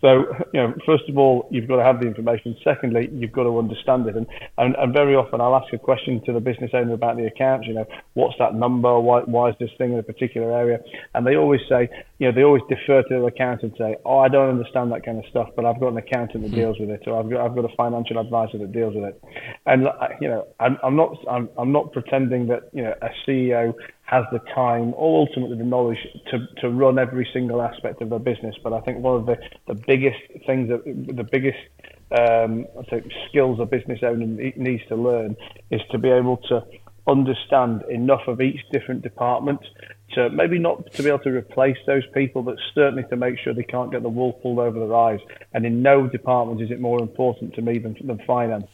So, 0.00 0.24
you 0.54 0.60
know, 0.60 0.74
first 0.86 1.04
of 1.08 1.18
all, 1.18 1.46
you've 1.50 1.68
got 1.68 1.76
to 1.76 1.84
have 1.84 2.00
the 2.00 2.06
information. 2.06 2.56
Secondly, 2.64 3.10
you've 3.12 3.32
got 3.32 3.44
to 3.44 3.58
understand 3.58 4.06
it. 4.06 4.16
And, 4.16 4.26
and, 4.56 4.74
and 4.76 4.94
very 4.94 5.14
often 5.14 5.40
I'll 5.40 5.54
ask 5.54 5.72
a 5.74 5.78
question 5.78 6.22
to 6.24 6.32
the 6.32 6.40
business 6.40 6.70
owner 6.72 6.94
about 6.94 7.18
the 7.18 7.26
accounts, 7.26 7.66
you 7.66 7.74
know, 7.74 7.84
what's 8.14 8.34
that 8.38 8.54
number? 8.54 8.98
Why, 8.98 9.20
why 9.20 9.50
is 9.50 9.56
this 9.60 9.70
thing 9.76 9.92
in 9.92 9.98
a 9.98 10.02
particular 10.02 10.56
area? 10.56 10.78
And 11.14 11.26
they 11.26 11.36
always 11.36 11.60
say, 11.68 11.88
you 12.18 12.26
know, 12.26 12.34
they 12.34 12.42
always 12.42 12.62
defer 12.68 13.02
to 13.02 13.08
their 13.10 13.26
accountant 13.26 13.74
and 13.78 13.94
say, 13.94 13.96
oh, 14.06 14.18
I 14.18 14.28
don't 14.28 14.48
understand 14.48 14.90
that 14.92 15.04
kind 15.04 15.18
of 15.18 15.24
stuff, 15.30 15.48
but 15.54 15.66
I've 15.66 15.80
got 15.80 15.88
an 15.88 15.98
accountant 15.98 16.44
that 16.44 16.52
mm. 16.52 16.54
deals 16.54 16.78
with 16.80 16.90
it, 16.90 17.02
or 17.06 17.18
I've 17.18 17.30
got, 17.30 17.44
I've 17.44 17.54
got 17.54 17.64
a 17.64 17.76
financial 17.76 18.18
advisor 18.18 18.58
that 18.58 18.72
deals 18.72 18.94
with 18.94 19.04
it. 19.04 19.22
And, 19.66 19.86
you 20.20 20.28
know, 20.28 20.46
I'm, 20.60 20.78
I'm 20.82 20.96
not, 20.96 21.16
I'm, 21.30 21.48
I'm 21.58 21.72
not 21.72 21.92
pretending 21.92 22.46
that, 22.48 22.70
you 22.72 22.82
know, 22.82 22.94
a 23.02 23.08
CEO 23.26 23.74
has 24.10 24.24
the 24.32 24.40
time 24.52 24.92
or 24.96 25.20
ultimately 25.20 25.56
the 25.56 25.64
knowledge 25.64 25.98
to, 26.28 26.44
to 26.60 26.68
run 26.68 26.98
every 26.98 27.28
single 27.32 27.62
aspect 27.62 28.02
of 28.02 28.10
their 28.10 28.18
business. 28.18 28.56
But 28.60 28.72
I 28.72 28.80
think 28.80 28.98
one 28.98 29.20
of 29.20 29.26
the, 29.26 29.38
the 29.68 29.74
biggest 29.74 30.18
things 30.46 30.68
that 30.68 30.82
the 30.84 31.22
biggest 31.22 31.58
um, 32.18 32.66
I 32.76 32.82
think 32.90 33.04
skills 33.28 33.60
a 33.60 33.66
business 33.66 34.00
owner 34.02 34.26
needs 34.56 34.82
to 34.88 34.96
learn 34.96 35.36
is 35.70 35.80
to 35.92 35.98
be 35.98 36.08
able 36.08 36.38
to 36.48 36.64
understand 37.06 37.82
enough 37.88 38.26
of 38.26 38.40
each 38.40 38.60
different 38.72 39.02
department 39.02 39.60
to 40.14 40.28
maybe 40.30 40.58
not 40.58 40.92
to 40.94 41.04
be 41.04 41.08
able 41.08 41.20
to 41.20 41.30
replace 41.30 41.78
those 41.86 42.02
people, 42.12 42.42
but 42.42 42.56
certainly 42.74 43.04
to 43.10 43.16
make 43.16 43.38
sure 43.38 43.54
they 43.54 43.62
can't 43.62 43.92
get 43.92 44.02
the 44.02 44.08
wool 44.08 44.32
pulled 44.32 44.58
over 44.58 44.80
their 44.80 44.94
eyes. 44.94 45.20
And 45.54 45.64
in 45.64 45.82
no 45.82 46.08
department 46.08 46.60
is 46.60 46.72
it 46.72 46.80
more 46.80 47.00
important 47.00 47.54
to 47.54 47.62
me 47.62 47.78
than, 47.78 47.96
than 48.02 48.18
finance. 48.26 48.66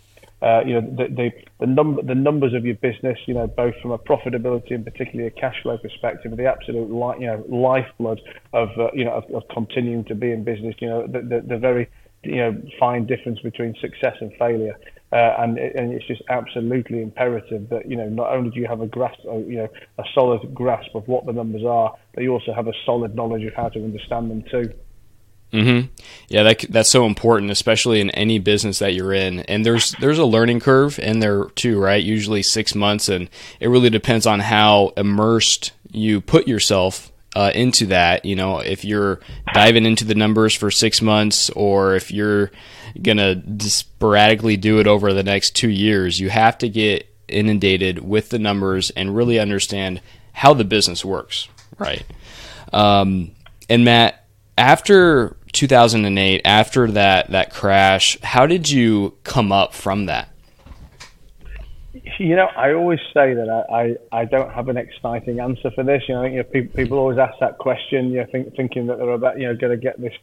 Uh, 0.43 0.61
you 0.67 0.75
know, 0.75 0.83
the, 0.83 1.09
the, 1.09 1.31
the 1.61 1.67
number, 1.67 2.03
the 2.03 2.15
numbers 2.15 2.53
of 2.55 2.65
your 2.65 2.75
business, 2.77 3.19
you 3.27 3.35
know, 3.35 3.47
both 3.47 3.75
from 3.81 3.91
a 3.91 3.99
profitability 3.99 4.73
and 4.73 4.85
particularly 4.85 5.27
a 5.27 5.31
cash 5.31 5.57
flow 5.63 5.79
perspective, 5.79 6.33
are 6.33 6.37
the 6.37 6.47
absolute, 6.47 6.91
li- 6.91 7.17
you 7.21 7.27
know, 7.27 7.45
lifeblood 7.49 8.21
of, 8.53 8.69
uh, 8.79 8.89
you 8.93 9.05
know, 9.05 9.13
of, 9.13 9.25
of 9.35 9.43
continuing 9.53 10.05
to 10.05 10.15
be 10.15 10.31
in 10.31 10.45
business. 10.45 10.75
You 10.79 10.89
know, 10.89 11.07
the, 11.07 11.21
the, 11.21 11.45
the 11.49 11.59
very, 11.59 11.89
you 12.23 12.37
know, 12.37 12.63
fine 12.79 13.07
difference 13.07 13.41
between 13.41 13.75
success 13.81 14.17
and 14.21 14.33
failure. 14.39 14.77
Uh, 15.13 15.35
and, 15.39 15.57
and 15.57 15.93
it's 15.93 16.07
just 16.07 16.21
absolutely 16.31 17.01
imperative 17.01 17.69
that 17.69 17.89
you 17.89 17.97
know 17.97 18.09
not 18.09 18.29
only 18.33 18.51
do 18.51 18.59
you 18.59 18.67
have 18.67 18.81
a 18.81 18.89
grasp, 18.89 19.21
uh, 19.29 19.37
you 19.37 19.57
know, 19.57 19.69
a 19.99 20.03
solid 20.13 20.53
grasp 20.53 20.93
of 20.97 21.07
what 21.07 21.25
the 21.27 21.33
numbers 21.33 21.63
are, 21.65 21.95
but 22.13 22.25
you 22.25 22.33
also 22.33 22.53
have 22.53 22.67
a 22.67 22.73
solid 22.85 23.15
knowledge 23.15 23.45
of 23.45 23.55
how 23.55 23.69
to 23.69 23.79
understand 23.79 24.29
them 24.29 24.43
too. 24.51 24.69
Mm-hmm. 25.53 25.87
Yeah, 26.29 26.43
that, 26.43 26.61
that's 26.69 26.91
so 26.91 27.07
important, 27.07 27.51
especially 27.51 28.01
in 28.01 28.11
any 28.11 28.39
business 28.39 28.81
that 28.81 28.95
you're 28.95 29.13
in. 29.13 29.41
And 29.41 29.65
there's 29.65 29.93
there's 30.01 30.19
a 30.19 30.25
learning 30.25 30.61
curve 30.61 30.99
in 30.99 31.21
there 31.21 31.45
too, 31.45 31.81
right? 31.81 32.03
Usually 32.03 32.43
six 32.43 32.75
months, 32.75 33.09
and 33.09 33.31
it 33.61 33.69
really 33.69 33.91
depends 33.91 34.27
on 34.27 34.41
how 34.41 34.93
immersed 34.97 35.73
you 35.91 36.21
put 36.21 36.49
yourself 36.49 37.13
uh, 37.35 37.53
into 37.55 37.87
that. 37.87 38.25
You 38.25 38.35
know, 38.35 38.59
if 38.59 38.85
you're 38.85 39.21
diving 39.55 39.87
into 39.87 40.05
the 40.05 40.15
numbers 40.15 40.55
for 40.55 40.71
six 40.71 41.01
months, 41.01 41.49
or 41.51 41.95
if 41.95 42.11
you're 42.11 42.51
gonna 43.01 43.43
sporadically 43.61 44.57
do 44.57 44.81
it 44.81 44.87
over 44.87 45.13
the 45.13 45.23
next 45.23 45.55
two 45.55 45.71
years, 45.71 46.19
you 46.19 46.29
have 46.29 46.59
to 46.59 46.69
get 46.69 47.09
inundated 47.29 48.01
with 48.01 48.31
the 48.31 48.39
numbers 48.39 48.91
and 48.91 49.15
really 49.15 49.39
understand 49.39 50.01
how 50.33 50.55
the 50.55 50.65
business 50.65 51.05
works, 51.05 51.49
right? 51.79 52.05
Um, 52.73 53.31
and 53.69 53.85
Matt 53.85 54.27
after 54.59 55.36
2008, 55.53 56.43
after 56.45 56.91
that 56.93 57.31
that 57.31 57.53
crash, 57.53 58.19
how 58.23 58.47
did 58.47 58.71
you 58.71 59.17
come 59.25 59.53
up 59.53 59.75
from 59.75 60.07
that? 60.07 60.29
You 62.19 62.37
know, 62.37 62.47
I 62.57 62.73
always 62.73 63.01
say 63.13 63.35
that 63.35 63.49
I, 63.49 63.97
I, 64.13 64.21
I 64.21 64.25
don't 64.25 64.53
have 64.53 64.69
an 64.69 64.77
exciting 64.77 65.41
answer 65.41 65.71
for 65.71 65.83
this. 65.83 66.03
You 66.09 66.15
know, 66.15 66.21
I 66.21 66.25
think 66.25 66.35
you 66.35 66.43
know, 66.43 66.45
people, 66.45 66.77
people 66.77 66.99
always 66.99 67.19
ask 67.19 67.35
that 67.41 67.59
question. 67.59 68.11
You 68.11 68.21
know, 68.21 68.27
think, 68.31 68.55
thinking 68.55 68.87
that 68.87 68.99
they're 68.99 69.11
about 69.11 69.39
you 69.39 69.47
know 69.47 69.57
going 69.57 69.73
to 69.73 69.83
get 69.83 70.01
this 70.01 70.15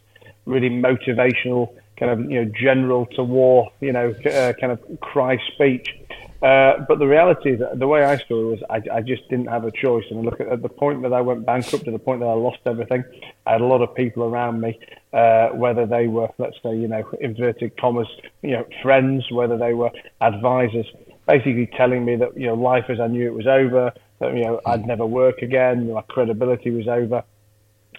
really 0.46 0.70
motivational 0.70 1.74
kind 1.98 2.12
of 2.12 2.32
you 2.32 2.44
know 2.44 2.52
general 2.60 3.06
to 3.06 3.24
war 3.24 3.72
you 3.80 3.92
know 3.92 4.14
uh, 4.26 4.54
kind 4.60 4.72
of 4.72 5.00
cry 5.02 5.38
speech. 5.54 5.96
Uh, 6.44 6.84
but 6.90 7.00
the 7.00 7.08
reality 7.08 7.52
is 7.52 7.60
that 7.60 7.80
the 7.80 7.88
way 7.88 8.04
I 8.04 8.18
saw 8.18 8.52
it 8.52 8.60
was 8.60 8.60
I, 8.70 8.98
I 8.98 9.02
just 9.02 9.30
didn't 9.30 9.48
have 9.48 9.64
a 9.64 9.72
choice. 9.72 10.04
And 10.12 10.26
look 10.26 10.42
at, 10.42 10.48
at 10.50 10.62
the 10.62 10.68
point 10.68 11.02
that 11.04 11.14
I 11.14 11.22
went 11.22 11.46
bankrupt, 11.46 11.86
to 11.86 11.92
the 11.92 12.00
point 12.00 12.20
that 12.20 12.26
I 12.26 12.34
lost 12.34 12.60
everything, 12.66 13.06
I 13.46 13.54
had 13.54 13.62
a 13.62 13.66
lot 13.66 13.82
of 13.82 13.96
people 13.96 14.24
around 14.24 14.60
me, 14.60 14.78
uh, 15.14 15.50
whether 15.50 15.86
they 15.86 16.08
were, 16.08 16.28
let's 16.38 16.58
say, 16.62 16.76
you 16.76 16.90
know, 16.90 17.10
inverted 17.22 17.78
commas, 17.78 18.10
you 18.42 18.52
know, 18.52 18.68
friends, 18.82 19.32
whether 19.32 19.58
they 19.58 19.74
were 19.74 19.90
advisors, 20.20 20.86
basically 21.26 21.70
telling 21.78 22.04
me 22.04 22.18
that, 22.18 22.38
you 22.38 22.48
know, 22.48 22.56
life 22.56 22.86
as 22.90 23.00
I 23.00 23.08
knew 23.08 23.26
it 23.26 23.34
was 23.34 23.48
over, 23.48 23.94
that, 24.20 24.36
you 24.36 24.44
know, 24.44 24.60
I'd 24.66 24.86
never 24.86 25.06
work 25.06 25.42
again, 25.42 25.94
my 25.94 26.02
credibility 26.02 26.72
was 26.72 26.90
over. 26.90 27.24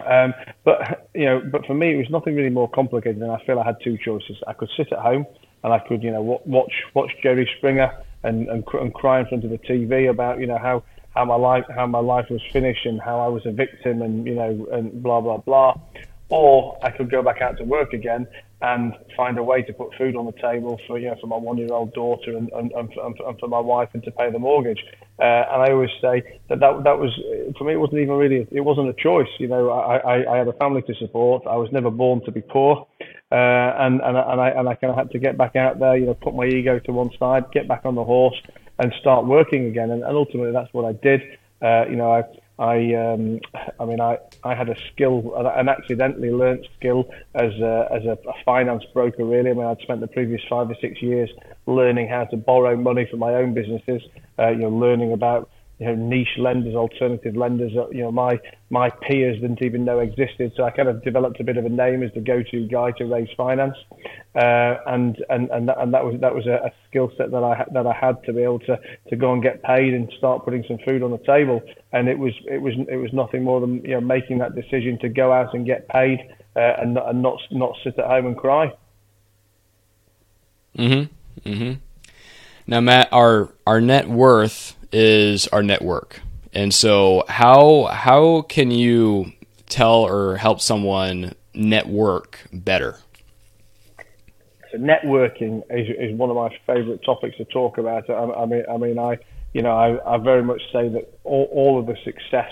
Um, 0.04 0.34
but, 0.64 1.08
you 1.14 1.24
know, 1.24 1.40
but 1.50 1.64
for 1.64 1.72
me, 1.72 1.94
it 1.94 1.96
was 1.96 2.10
nothing 2.10 2.36
really 2.36 2.50
more 2.50 2.68
complicated 2.68 3.22
than 3.22 3.30
I 3.30 3.42
feel 3.46 3.58
I 3.58 3.64
had 3.64 3.76
two 3.82 3.96
choices. 3.96 4.36
I 4.46 4.52
could 4.52 4.68
sit 4.76 4.92
at 4.92 4.98
home 4.98 5.24
and 5.62 5.72
I 5.72 5.78
could, 5.78 6.02
you 6.02 6.10
know, 6.10 6.20
watch, 6.44 6.74
watch 6.92 7.10
Jerry 7.22 7.48
Springer 7.56 7.90
and, 8.24 8.48
and, 8.48 8.64
and 8.72 8.94
cry 8.94 9.20
in 9.20 9.26
front 9.26 9.44
of 9.44 9.50
the 9.50 9.58
TV 9.58 10.10
about 10.10 10.40
you 10.40 10.46
know 10.46 10.58
how 10.58 10.82
how 11.14 11.24
my 11.24 11.36
life 11.36 11.64
how 11.74 11.86
my 11.86 12.00
life 12.00 12.26
was 12.30 12.40
finished 12.52 12.86
and 12.86 13.00
how 13.00 13.20
I 13.20 13.28
was 13.28 13.46
a 13.46 13.52
victim 13.52 14.02
and 14.02 14.26
you 14.26 14.34
know 14.34 14.66
and 14.72 15.02
blah 15.02 15.20
blah 15.20 15.38
blah, 15.38 15.74
or 16.28 16.78
I 16.82 16.90
could 16.90 17.10
go 17.10 17.22
back 17.22 17.40
out 17.40 17.58
to 17.58 17.64
work 17.64 17.92
again 17.92 18.26
and 18.64 18.94
find 19.14 19.36
a 19.36 19.42
way 19.42 19.60
to 19.62 19.72
put 19.74 19.94
food 19.98 20.16
on 20.16 20.24
the 20.24 20.32
table 20.32 20.80
for 20.86 20.98
you 20.98 21.08
know 21.08 21.16
for 21.20 21.26
my 21.26 21.36
one 21.36 21.58
year 21.58 21.72
old 21.72 21.92
daughter 21.92 22.36
and, 22.36 22.50
and, 22.52 22.72
and, 22.72 22.92
for, 22.94 23.06
and 23.06 23.38
for 23.38 23.48
my 23.48 23.60
wife 23.60 23.90
and 23.92 24.02
to 24.04 24.10
pay 24.10 24.30
the 24.30 24.38
mortgage. 24.38 24.82
Uh, 25.18 25.22
and 25.52 25.62
I 25.62 25.70
always 25.70 25.90
say 26.00 26.40
that, 26.48 26.60
that 26.60 26.82
that 26.84 26.98
was 26.98 27.12
for 27.58 27.64
me 27.64 27.74
it 27.74 27.76
wasn't 27.76 28.00
even 28.00 28.14
really 28.14 28.46
it 28.50 28.62
wasn't 28.62 28.88
a 28.88 28.94
choice. 28.94 29.28
You 29.38 29.48
know 29.48 29.70
I, 29.70 29.96
I, 29.98 30.34
I 30.34 30.38
had 30.38 30.48
a 30.48 30.54
family 30.54 30.82
to 30.82 30.94
support. 30.94 31.42
I 31.46 31.56
was 31.56 31.70
never 31.72 31.90
born 31.90 32.24
to 32.24 32.32
be 32.32 32.40
poor. 32.40 32.86
Uh, 33.32 33.74
and 33.78 34.00
and 34.00 34.16
and 34.16 34.40
I 34.40 34.50
and 34.50 34.68
I 34.68 34.74
kind 34.74 34.90
of 34.90 34.96
had 34.96 35.10
to 35.10 35.18
get 35.18 35.36
back 35.36 35.56
out 35.56 35.78
there, 35.78 35.96
you 35.96 36.06
know, 36.06 36.14
put 36.14 36.34
my 36.34 36.46
ego 36.46 36.78
to 36.78 36.92
one 36.92 37.10
side, 37.18 37.44
get 37.52 37.66
back 37.66 37.82
on 37.84 37.94
the 37.94 38.04
horse, 38.04 38.36
and 38.78 38.92
start 39.00 39.26
working 39.26 39.66
again. 39.66 39.90
And, 39.90 40.02
and 40.02 40.16
ultimately, 40.16 40.52
that's 40.52 40.72
what 40.72 40.84
I 40.84 40.92
did. 40.92 41.22
Uh, 41.60 41.86
you 41.88 41.96
know, 41.96 42.12
I 42.12 42.22
I 42.58 42.94
um, 42.94 43.40
I 43.80 43.84
mean, 43.84 44.00
I 44.00 44.18
I 44.44 44.54
had 44.54 44.68
a 44.68 44.76
skill, 44.92 45.34
an 45.36 45.68
accidentally 45.68 46.30
learnt 46.30 46.66
skill 46.78 47.10
as 47.34 47.52
a, 47.60 47.88
as 47.90 48.04
a, 48.04 48.16
finance 48.44 48.84
broker. 48.92 49.24
Really, 49.24 49.50
I 49.50 49.54
mean, 49.54 49.66
I'd 49.66 49.80
spent 49.80 50.00
the 50.00 50.06
previous 50.06 50.42
five 50.48 50.70
or 50.70 50.76
six 50.80 51.02
years 51.02 51.30
learning 51.66 52.08
how 52.08 52.24
to 52.26 52.36
borrow 52.36 52.76
money 52.76 53.08
for 53.10 53.16
my 53.16 53.34
own 53.34 53.54
businesses. 53.54 54.02
Uh, 54.38 54.50
you 54.50 54.58
know, 54.58 54.68
learning 54.68 55.12
about 55.12 55.50
you 55.78 55.86
know, 55.86 55.94
niche 55.94 56.38
lenders, 56.38 56.74
alternative 56.74 57.34
lenders 57.36 57.72
that 57.74 57.92
you 57.92 58.02
know 58.02 58.12
my 58.12 58.38
my 58.70 58.90
peers 58.90 59.40
didn't 59.40 59.62
even 59.62 59.84
know 59.84 59.98
existed. 59.98 60.52
So 60.56 60.62
I 60.64 60.70
kind 60.70 60.88
of 60.88 61.02
developed 61.02 61.40
a 61.40 61.44
bit 61.44 61.56
of 61.56 61.64
a 61.64 61.68
name 61.68 62.02
as 62.02 62.12
the 62.14 62.20
go-to 62.20 62.66
guy 62.68 62.92
to 62.92 63.04
raise 63.04 63.28
finance, 63.36 63.76
uh, 64.36 64.76
and 64.86 65.16
and 65.28 65.50
and 65.50 65.68
that, 65.68 65.80
and 65.80 65.92
that 65.92 66.04
was 66.04 66.20
that 66.20 66.34
was 66.34 66.46
a, 66.46 66.66
a 66.66 66.70
skill 66.88 67.10
set 67.16 67.30
that 67.32 67.42
I 67.42 67.64
that 67.72 67.86
I 67.86 67.92
had 67.92 68.22
to 68.24 68.32
be 68.32 68.42
able 68.42 68.60
to 68.60 68.78
to 69.08 69.16
go 69.16 69.32
and 69.32 69.42
get 69.42 69.62
paid 69.62 69.94
and 69.94 70.12
start 70.16 70.44
putting 70.44 70.64
some 70.68 70.78
food 70.84 71.02
on 71.02 71.10
the 71.10 71.18
table. 71.18 71.60
And 71.92 72.08
it 72.08 72.18
was 72.18 72.32
it 72.48 72.62
was 72.62 72.74
it 72.88 72.96
was 72.96 73.12
nothing 73.12 73.42
more 73.42 73.60
than 73.60 73.82
you 73.84 73.92
know 73.94 74.00
making 74.00 74.38
that 74.38 74.54
decision 74.54 74.98
to 75.00 75.08
go 75.08 75.32
out 75.32 75.54
and 75.54 75.66
get 75.66 75.88
paid 75.88 76.20
uh, 76.54 76.60
and 76.78 76.96
and 76.98 77.20
not 77.22 77.38
not 77.50 77.76
sit 77.82 77.98
at 77.98 78.06
home 78.06 78.26
and 78.26 78.36
cry. 78.36 78.72
Mhm. 80.78 81.08
Mhm. 81.44 81.78
Now, 82.66 82.80
Matt, 82.80 83.08
our 83.12 83.50
our 83.66 83.80
net 83.80 84.08
worth 84.08 84.76
is 84.94 85.48
our 85.48 85.62
network. 85.62 86.20
And 86.54 86.72
so 86.72 87.24
how 87.28 87.84
how 87.84 88.42
can 88.42 88.70
you 88.70 89.32
tell 89.68 90.06
or 90.06 90.36
help 90.36 90.60
someone 90.60 91.34
network 91.52 92.46
better? 92.52 92.98
So 94.70 94.78
networking 94.78 95.62
is, 95.70 95.88
is 95.98 96.16
one 96.16 96.30
of 96.30 96.36
my 96.36 96.56
favorite 96.66 97.02
topics 97.04 97.36
to 97.38 97.44
talk 97.44 97.78
about. 97.78 98.08
I, 98.08 98.14
I 98.14 98.46
mean, 98.46 98.64
I 98.70 98.76
mean, 98.76 98.98
I, 98.98 99.18
you 99.52 99.62
know, 99.62 99.72
I, 99.72 100.14
I 100.14 100.18
very 100.18 100.42
much 100.42 100.62
say 100.72 100.88
that 100.88 101.18
all, 101.24 101.48
all 101.52 101.78
of 101.78 101.86
the 101.86 101.96
success 102.04 102.50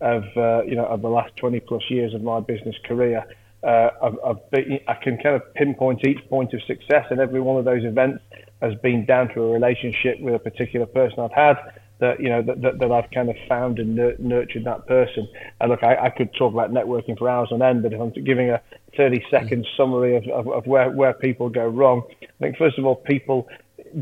of, 0.00 0.24
uh, 0.36 0.64
you 0.64 0.74
know, 0.74 0.86
of 0.86 1.02
the 1.02 1.08
last 1.08 1.36
20 1.36 1.60
plus 1.60 1.82
years 1.88 2.14
of 2.14 2.22
my 2.22 2.40
business 2.40 2.76
career, 2.84 3.24
uh, 3.62 3.88
I've, 4.02 4.18
I've 4.26 4.50
been, 4.50 4.80
I 4.88 4.94
can 4.94 5.18
kind 5.18 5.36
of 5.36 5.54
pinpoint 5.54 6.06
each 6.06 6.18
point 6.28 6.52
of 6.52 6.62
success, 6.64 7.06
and 7.10 7.20
every 7.20 7.40
one 7.40 7.58
of 7.58 7.64
those 7.64 7.84
events 7.84 8.22
has 8.60 8.74
been 8.76 9.06
down 9.06 9.28
to 9.34 9.42
a 9.42 9.50
relationship 9.52 10.20
with 10.20 10.34
a 10.34 10.38
particular 10.38 10.86
person 10.86 11.20
I've 11.20 11.32
had 11.32 11.56
that 12.02 12.20
you 12.20 12.28
know 12.28 12.42
that, 12.42 12.60
that, 12.60 12.78
that 12.80 12.90
I've 12.90 13.10
kind 13.12 13.30
of 13.30 13.36
found 13.48 13.78
and 13.78 13.94
nurtured 14.18 14.64
that 14.64 14.86
person. 14.86 15.28
And 15.60 15.70
look, 15.70 15.84
I, 15.84 15.94
I 16.06 16.10
could 16.10 16.34
talk 16.34 16.52
about 16.52 16.72
networking 16.72 17.16
for 17.16 17.30
hours 17.30 17.48
on 17.52 17.62
end, 17.62 17.84
but 17.84 17.92
if 17.92 18.00
I'm 18.00 18.10
giving 18.24 18.50
a 18.50 18.60
30 18.96 19.24
second 19.30 19.64
mm. 19.64 19.76
summary 19.76 20.16
of, 20.16 20.26
of, 20.28 20.48
of 20.48 20.66
where 20.66 20.90
where 20.90 21.14
people 21.14 21.48
go 21.48 21.66
wrong, 21.66 22.02
I 22.20 22.26
think 22.40 22.56
first 22.58 22.76
of 22.76 22.84
all, 22.84 22.96
people 22.96 23.48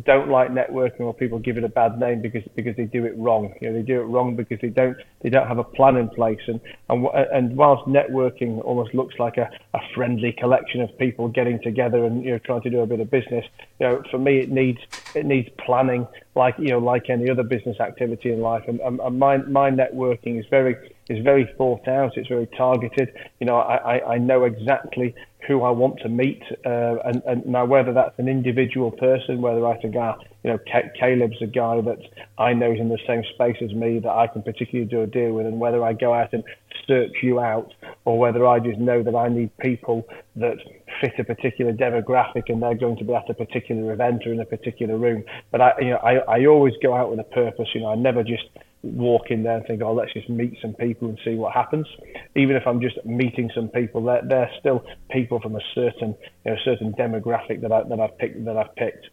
don't 0.05 0.29
like 0.29 0.51
networking 0.51 1.01
or 1.01 1.15
people 1.15 1.39
give 1.39 1.57
it 1.59 1.65
a 1.65 1.69
bad 1.69 1.99
name 1.99 2.23
because 2.23 2.43
because 2.55 2.77
they 2.77 2.85
do 2.85 3.05
it 3.05 3.17
wrong. 3.17 3.55
You 3.61 3.69
know, 3.71 3.77
they 3.77 3.83
do 3.83 4.01
it 4.01 4.05
wrong 4.05 4.37
because 4.37 4.59
they 4.61 4.69
don't 4.69 4.97
they 5.23 5.31
don't 5.31 5.47
have 5.47 5.59
a 5.59 5.65
plan 5.65 5.97
in 5.97 6.09
place. 6.09 6.41
And 6.47 6.61
and 6.89 7.07
and 7.33 7.57
whilst 7.57 7.87
networking 7.89 8.65
almost 8.65 8.95
looks 8.95 9.15
like 9.19 9.37
a, 9.37 9.51
a 9.75 9.81
friendly 9.95 10.33
collection 10.33 10.81
of 10.81 10.97
people 10.99 11.29
getting 11.29 11.61
together 11.63 12.05
and 12.05 12.25
you 12.25 12.33
know 12.33 12.39
trying 12.39 12.63
to 12.63 12.71
do 12.71 12.81
a 12.81 12.87
bit 12.87 13.01
of 13.01 13.11
business, 13.11 13.45
you 13.79 13.87
know, 13.87 14.03
for 14.11 14.19
me 14.19 14.39
it 14.39 14.51
needs 14.51 14.81
it 15.15 15.27
needs 15.27 15.49
planning 15.65 16.07
like 16.35 16.55
you 16.59 16.69
know 16.69 16.79
like 16.79 17.11
any 17.11 17.29
other 17.29 17.43
business 17.43 17.81
activity 17.81 18.33
in 18.33 18.41
life. 18.41 18.65
And, 18.69 18.81
and 18.81 19.19
my 19.19 19.39
my 19.39 19.71
networking 19.71 20.39
is 20.39 20.47
very 20.51 20.77
is 21.09 21.23
very 21.25 21.53
thought 21.59 21.87
out. 21.89 22.17
It's 22.17 22.29
very 22.29 22.47
targeted. 22.47 23.13
You 23.41 23.47
know, 23.47 23.57
I, 23.57 23.97
I, 23.97 24.15
I 24.15 24.19
know 24.19 24.45
exactly 24.45 25.15
who 25.47 25.63
I 25.63 25.71
want 25.71 26.01
to 26.01 26.09
meet, 26.09 26.43
uh, 26.65 26.97
and, 27.05 27.23
and 27.27 27.47
now 27.47 27.65
whether 27.65 27.93
that's 27.93 28.19
an 28.19 28.29
individual 28.29 28.91
person, 28.91 29.41
whether 29.41 29.67
I 29.67 29.81
think, 29.81 29.95
ah, 29.99 30.17
you 30.43 30.51
know, 30.51 30.59
Caleb's 30.99 31.41
a 31.41 31.47
guy 31.47 31.81
that 31.81 31.99
I 32.39 32.53
know 32.53 32.73
is 32.73 32.81
in 32.81 32.89
the 32.89 32.99
same 33.07 33.23
space 33.35 33.57
as 33.63 33.73
me 33.75 33.99
that 34.01 34.11
I 34.11 34.27
can 34.27 34.43
particularly 34.43 34.89
do 34.89 35.03
a 35.03 35.07
deal 35.07 35.33
with, 35.33 35.47
and 35.47 35.59
whether 35.59 35.83
I 35.85 35.93
go 35.93 36.15
out 36.15 36.33
and 36.33 36.45
search 36.87 37.13
you 37.23 37.41
out, 37.41 37.73
or 38.05 38.19
whether 38.19 38.47
I 38.47 38.59
just 38.59 38.79
know 38.79 39.03
that 39.03 39.15
I 39.15 39.29
need 39.29 39.57
people 39.59 40.07
that 40.37 40.59
fit 41.01 41.13
a 41.19 41.25
particular 41.25 41.73
demographic 41.73 42.45
and 42.49 42.63
they're 42.63 42.75
going 42.75 42.97
to 42.97 43.05
be 43.05 43.15
at 43.15 43.29
a 43.29 43.35
particular 43.35 43.93
event 43.93 44.27
or 44.27 44.33
in 44.33 44.41
a 44.41 44.45
particular 44.45 44.97
room. 44.97 45.25
But 45.51 45.61
I, 45.61 45.73
you 45.81 45.91
know, 45.91 45.99
I, 45.99 46.17
I 46.39 46.47
always 46.47 46.75
go 46.83 46.95
out 46.95 47.11
with 47.11 47.21
a 47.21 47.25
purpose. 47.25 47.69
You 47.75 47.83
know, 47.83 47.93
I 47.93 47.95
never 47.95 48.23
just 48.23 48.45
walk 48.83 49.31
in 49.31 49.43
there 49.43 49.59
and 49.59 49.67
think, 49.67 49.83
oh, 49.83 49.93
let's 49.93 50.13
just 50.13 50.29
meet 50.29 50.57
some 50.63 50.75
people 50.75 51.09
and 51.09 51.19
see 51.25 51.35
what 51.35 51.53
happens. 51.53 51.87
Even 52.35 52.57
if 52.57 52.67
I'm 52.67 52.81
just 52.81 53.05
meeting 53.05 53.51
some 53.55 53.69
people, 53.69 54.03
they're, 54.03 54.23
they're 54.27 54.51
still 54.59 54.85
people 55.11 55.41
from 55.41 55.57
a 55.57 55.61
certain, 55.75 56.15
you 56.45 56.53
know, 56.53 56.57
certain 56.65 56.93
demographic 56.95 57.61
that 57.61 57.73
I 57.73 57.83
that 57.85 58.01
I've 58.01 58.17
picked 58.19 58.45
that 58.45 58.57
I've 58.57 58.75
picked. 58.77 59.09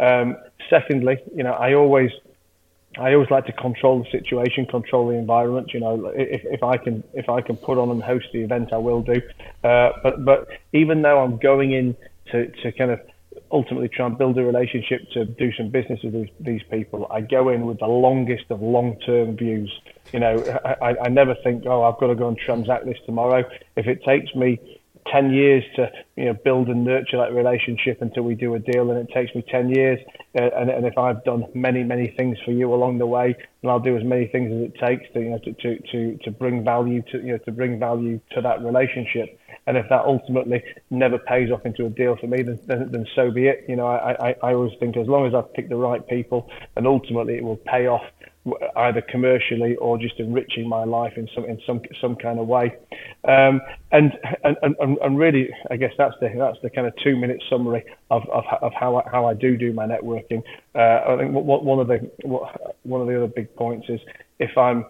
Um, 0.00 0.36
secondly, 0.68 1.18
you 1.34 1.44
know, 1.44 1.52
I 1.52 1.74
always 1.74 2.10
I 2.98 3.12
always 3.14 3.30
like 3.30 3.46
to 3.46 3.52
control 3.52 4.02
the 4.02 4.10
situation, 4.10 4.66
control 4.66 5.08
the 5.08 5.14
environment. 5.14 5.72
You 5.72 5.80
know, 5.80 6.06
if, 6.14 6.42
if 6.44 6.62
I 6.62 6.76
can 6.76 7.04
if 7.12 7.28
I 7.28 7.40
can 7.40 7.56
put 7.56 7.78
on 7.78 7.90
and 7.90 8.02
host 8.02 8.26
the 8.32 8.40
event, 8.40 8.72
I 8.72 8.78
will 8.78 9.02
do. 9.02 9.20
Uh, 9.62 9.90
but 10.02 10.24
but 10.24 10.48
even 10.72 11.02
though 11.02 11.22
I'm 11.22 11.38
going 11.38 11.72
in 11.72 11.96
to, 12.32 12.48
to 12.62 12.72
kind 12.72 12.90
of 12.90 13.00
ultimately 13.54 13.88
try 13.88 14.06
and 14.06 14.18
build 14.18 14.36
a 14.36 14.44
relationship 14.44 15.00
to 15.12 15.24
do 15.24 15.52
some 15.56 15.70
business 15.70 16.00
with 16.02 16.12
these, 16.12 16.28
these 16.40 16.62
people, 16.70 17.06
I 17.10 17.20
go 17.20 17.48
in 17.50 17.64
with 17.66 17.78
the 17.78 17.86
longest 17.86 18.46
of 18.50 18.60
long-term 18.60 19.36
views. 19.36 19.72
You 20.12 20.20
know, 20.20 20.44
I, 20.82 20.94
I 21.04 21.08
never 21.08 21.36
think, 21.44 21.64
oh, 21.66 21.84
I've 21.84 21.98
got 22.00 22.08
to 22.08 22.16
go 22.16 22.28
and 22.28 22.36
transact 22.36 22.84
this 22.84 22.98
tomorrow. 23.06 23.44
If 23.76 23.86
it 23.86 24.02
takes 24.04 24.34
me 24.34 24.58
10 25.12 25.32
years 25.32 25.64
to 25.76 25.90
you 26.16 26.26
know 26.26 26.34
build 26.44 26.68
and 26.68 26.84
nurture 26.84 27.18
that 27.18 27.32
relationship 27.34 28.00
until 28.00 28.22
we 28.22 28.34
do 28.34 28.54
a 28.54 28.58
deal 28.58 28.90
and 28.90 28.98
it 28.98 29.12
takes 29.12 29.34
me 29.34 29.44
10 29.50 29.70
years. 29.70 29.98
Uh, 30.38 30.50
and, 30.56 30.70
and 30.70 30.86
if 30.86 30.96
I've 30.96 31.22
done 31.24 31.46
many 31.54 31.82
many 31.82 32.14
things 32.16 32.38
for 32.44 32.52
you 32.52 32.72
along 32.72 32.98
the 32.98 33.06
way 33.06 33.36
and 33.62 33.70
I'll 33.70 33.80
do 33.80 33.96
as 33.96 34.04
many 34.04 34.26
things 34.26 34.52
as 34.52 34.62
it 34.62 34.74
takes 34.74 35.12
to 35.12 35.20
you 35.20 35.30
know 35.30 35.38
to, 35.38 35.52
to, 35.52 35.78
to, 35.92 36.18
to 36.24 36.30
bring 36.30 36.64
value 36.64 37.02
to 37.12 37.18
you 37.18 37.32
know 37.32 37.38
to 37.38 37.52
bring 37.52 37.78
value 37.78 38.20
to 38.32 38.40
that 38.40 38.62
relationship. 38.62 39.38
And 39.66 39.78
if 39.78 39.88
that 39.88 40.04
ultimately 40.04 40.62
never 40.90 41.18
pays 41.18 41.50
off 41.50 41.64
into 41.64 41.86
a 41.86 41.90
deal 41.90 42.16
for 42.16 42.26
me 42.26 42.42
then, 42.42 42.58
then, 42.66 42.90
then 42.90 43.06
so 43.14 43.30
be 43.30 43.46
it. 43.46 43.64
You 43.68 43.76
know 43.76 43.86
I, 43.86 44.30
I, 44.30 44.34
I 44.42 44.54
always 44.54 44.72
think 44.80 44.96
as 44.96 45.06
long 45.06 45.26
as 45.26 45.34
I've 45.34 45.52
picked 45.54 45.70
the 45.70 45.76
right 45.76 46.06
people 46.08 46.50
and 46.76 46.86
ultimately 46.86 47.34
it 47.34 47.44
will 47.44 47.56
pay 47.56 47.86
off 47.86 48.04
either 48.76 49.00
commercially 49.00 49.74
or 49.76 49.96
just 49.96 50.18
enriching 50.18 50.68
my 50.68 50.84
life 50.84 51.14
in 51.16 51.28
some 51.34 51.44
in 51.44 51.58
some 51.66 51.80
some 52.00 52.14
kind 52.16 52.38
of 52.38 52.46
way. 52.46 52.76
Um, 53.26 53.60
and, 53.90 54.12
and 54.42 54.56
and 54.62 54.98
and 54.98 55.18
really, 55.18 55.48
I 55.70 55.76
guess 55.76 55.92
that's 55.96 56.14
the 56.20 56.28
that's 56.36 56.58
the 56.62 56.70
kind 56.70 56.86
of 56.86 56.92
two 57.02 57.16
minute 57.16 57.42
summary 57.48 57.84
of 58.10 58.22
of, 58.30 58.44
of 58.60 58.72
how 58.78 58.96
I, 58.96 59.02
how 59.10 59.26
I 59.26 59.34
do 59.34 59.56
do 59.56 59.72
my 59.72 59.86
networking. 59.86 60.42
Uh, 60.74 61.12
I 61.12 61.16
think 61.18 61.32
what, 61.32 61.64
one 61.64 61.78
of 61.78 61.88
the 61.88 62.10
what, 62.24 62.76
one 62.84 63.00
of 63.00 63.06
the 63.06 63.16
other 63.16 63.28
big 63.28 63.54
points 63.56 63.88
is 63.88 64.00
if 64.38 64.56
I'm 64.58 64.84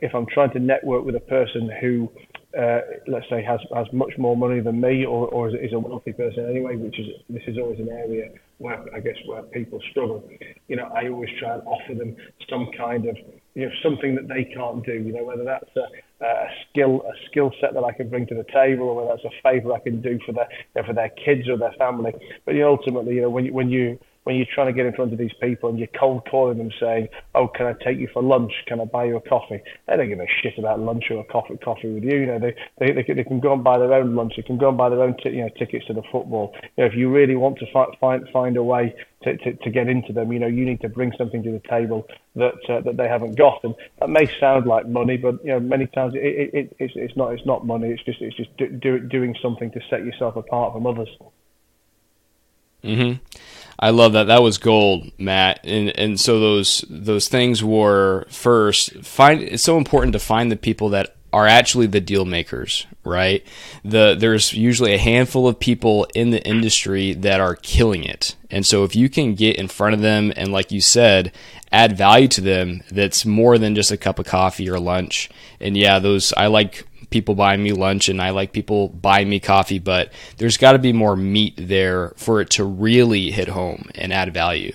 if 0.00 0.14
I'm 0.14 0.26
trying 0.26 0.52
to 0.52 0.58
network 0.58 1.04
with 1.04 1.16
a 1.16 1.20
person 1.20 1.70
who 1.80 2.10
uh, 2.58 2.80
let's 3.06 3.26
say 3.28 3.42
has 3.42 3.60
has 3.74 3.86
much 3.92 4.12
more 4.18 4.36
money 4.36 4.60
than 4.60 4.80
me 4.80 5.04
or, 5.04 5.28
or 5.28 5.48
is, 5.48 5.54
is 5.54 5.72
a 5.72 5.78
wealthy 5.78 6.12
person 6.12 6.48
anyway, 6.48 6.76
which 6.76 6.98
is 6.98 7.06
this 7.28 7.42
is 7.46 7.58
always 7.58 7.80
an 7.80 7.88
area 7.88 8.30
where 8.58 8.84
I 8.94 9.00
guess 9.00 9.16
where 9.26 9.42
people 9.42 9.80
struggle. 9.90 10.22
You 10.68 10.76
know, 10.76 10.84
I 10.94 11.08
always 11.08 11.30
try 11.40 11.54
and 11.54 11.62
offer 11.66 11.94
them 11.94 12.16
some 12.48 12.70
kind 12.76 13.08
of 13.08 13.16
you 13.54 13.66
know 13.66 13.72
something 13.82 14.14
that 14.14 14.28
they 14.28 14.44
can't 14.44 14.84
do. 14.84 14.92
You 14.92 15.12
know, 15.12 15.24
whether 15.24 15.44
that's 15.44 15.70
a, 15.76 16.24
a 16.24 16.46
skill 16.70 17.02
a 17.02 17.12
skill 17.30 17.52
set 17.60 17.74
that 17.74 17.84
I 17.84 17.92
can 17.92 18.08
bring 18.08 18.26
to 18.28 18.34
the 18.34 18.46
table, 18.52 18.88
or 18.88 18.96
whether 18.96 19.16
that's 19.16 19.24
a 19.24 19.42
favour 19.42 19.72
I 19.72 19.80
can 19.80 20.00
do 20.00 20.18
for 20.24 20.32
their 20.32 20.48
you 20.50 20.82
know, 20.82 20.86
for 20.86 20.94
their 20.94 21.10
kids 21.24 21.48
or 21.48 21.58
their 21.58 21.74
family. 21.78 22.12
But 22.44 22.54
you 22.54 22.60
know, 22.60 22.76
ultimately, 22.78 23.16
you 23.16 23.22
know, 23.22 23.30
when 23.30 23.46
you, 23.46 23.52
when 23.52 23.70
you 23.70 23.98
when 24.24 24.36
you're 24.36 24.46
trying 24.52 24.66
to 24.66 24.72
get 24.72 24.86
in 24.86 24.94
front 24.94 25.12
of 25.12 25.18
these 25.18 25.32
people 25.40 25.68
and 25.68 25.78
you're 25.78 25.88
cold 25.98 26.26
calling 26.30 26.58
them 26.58 26.70
saying, 26.80 27.08
"Oh, 27.34 27.46
can 27.46 27.66
I 27.66 27.74
take 27.84 27.98
you 27.98 28.08
for 28.12 28.22
lunch? 28.22 28.52
Can 28.66 28.80
I 28.80 28.84
buy 28.84 29.04
you 29.04 29.16
a 29.16 29.20
coffee?" 29.20 29.60
They 29.86 29.96
don't 29.96 30.08
give 30.08 30.20
a 30.20 30.26
shit 30.42 30.58
about 30.58 30.80
lunch 30.80 31.10
or 31.10 31.20
a 31.20 31.24
coffee 31.24 31.56
coffee 31.58 31.92
with 31.92 32.04
you. 32.04 32.20
You 32.20 32.26
know, 32.26 32.38
they 32.38 32.54
they 32.78 32.92
they 32.92 33.02
can, 33.02 33.16
they 33.16 33.24
can 33.24 33.40
go 33.40 33.52
and 33.52 33.62
buy 33.62 33.78
their 33.78 33.92
own 33.92 34.16
lunch. 34.16 34.34
They 34.36 34.42
can 34.42 34.58
go 34.58 34.70
and 34.70 34.78
buy 34.78 34.88
their 34.88 35.02
own 35.02 35.16
t- 35.22 35.30
you 35.30 35.42
know 35.42 35.50
tickets 35.50 35.86
to 35.86 35.92
the 35.92 36.02
football. 36.10 36.54
You 36.76 36.84
know, 36.84 36.86
if 36.86 36.94
you 36.94 37.10
really 37.10 37.36
want 37.36 37.58
to 37.58 37.66
fi- 37.72 37.94
find 38.00 38.26
find 38.30 38.56
a 38.56 38.62
way 38.62 38.94
to, 39.24 39.36
to, 39.36 39.52
to 39.52 39.70
get 39.70 39.88
into 39.88 40.12
them, 40.12 40.32
you 40.32 40.38
know, 40.38 40.46
you 40.46 40.64
need 40.64 40.80
to 40.82 40.88
bring 40.88 41.12
something 41.18 41.42
to 41.42 41.52
the 41.52 41.62
table 41.68 42.06
that 42.36 42.54
uh, 42.68 42.80
that 42.80 42.96
they 42.96 43.08
haven't 43.08 43.36
got. 43.36 43.62
And 43.62 43.74
that 44.00 44.08
may 44.08 44.26
sound 44.40 44.66
like 44.66 44.86
money, 44.88 45.18
but 45.18 45.44
you 45.44 45.50
know, 45.50 45.60
many 45.60 45.86
times 45.86 46.14
it, 46.14 46.24
it, 46.24 46.54
it 46.54 46.76
it's 46.78 46.94
it's 46.96 47.16
not 47.16 47.32
it's 47.34 47.44
not 47.44 47.66
money. 47.66 47.90
It's 47.90 48.02
just 48.04 48.22
it's 48.22 48.36
just 48.36 48.56
do, 48.56 48.68
do, 48.68 49.00
doing 49.00 49.36
something 49.42 49.70
to 49.72 49.80
set 49.90 50.04
yourself 50.04 50.36
apart 50.36 50.72
from 50.72 50.86
others. 50.86 51.08
Mm-hmm. 52.82 53.22
I 53.78 53.90
love 53.90 54.12
that. 54.12 54.24
That 54.24 54.42
was 54.42 54.58
gold, 54.58 55.10
Matt. 55.18 55.60
And 55.64 55.90
and 55.98 56.20
so 56.20 56.40
those 56.40 56.84
those 56.88 57.28
things 57.28 57.62
were 57.62 58.26
first 58.28 59.04
find. 59.04 59.42
It's 59.42 59.62
so 59.62 59.78
important 59.78 60.12
to 60.12 60.18
find 60.18 60.50
the 60.50 60.56
people 60.56 60.90
that 60.90 61.16
are 61.34 61.48
actually 61.48 61.88
the 61.88 62.00
deal 62.00 62.24
makers, 62.24 62.86
right? 63.02 63.44
The 63.84 64.14
there's 64.16 64.52
usually 64.52 64.94
a 64.94 64.98
handful 64.98 65.48
of 65.48 65.58
people 65.58 66.06
in 66.14 66.30
the 66.30 66.46
industry 66.46 67.12
that 67.14 67.40
are 67.40 67.56
killing 67.56 68.04
it. 68.04 68.36
And 68.50 68.64
so 68.64 68.84
if 68.84 68.94
you 68.94 69.08
can 69.08 69.34
get 69.34 69.56
in 69.56 69.66
front 69.66 69.94
of 69.94 70.00
them 70.00 70.32
and 70.36 70.52
like 70.52 70.70
you 70.70 70.80
said, 70.80 71.32
add 71.72 71.98
value 71.98 72.28
to 72.28 72.40
them 72.40 72.84
that's 72.88 73.26
more 73.26 73.58
than 73.58 73.74
just 73.74 73.90
a 73.90 73.96
cup 73.96 74.20
of 74.20 74.26
coffee 74.26 74.70
or 74.70 74.78
lunch. 74.78 75.28
And 75.60 75.76
yeah, 75.76 75.98
those 75.98 76.32
I 76.36 76.46
like 76.46 76.86
people 77.10 77.34
buying 77.34 77.62
me 77.62 77.72
lunch 77.72 78.08
and 78.08 78.20
I 78.20 78.30
like 78.30 78.52
people 78.52 78.88
buying 78.88 79.28
me 79.28 79.40
coffee, 79.40 79.78
but 79.78 80.12
there's 80.38 80.56
got 80.56 80.72
to 80.72 80.78
be 80.78 80.92
more 80.92 81.16
meat 81.16 81.54
there 81.56 82.12
for 82.16 82.40
it 82.40 82.50
to 82.50 82.64
really 82.64 83.30
hit 83.30 83.48
home 83.48 83.88
and 83.94 84.12
add 84.12 84.32
value. 84.32 84.72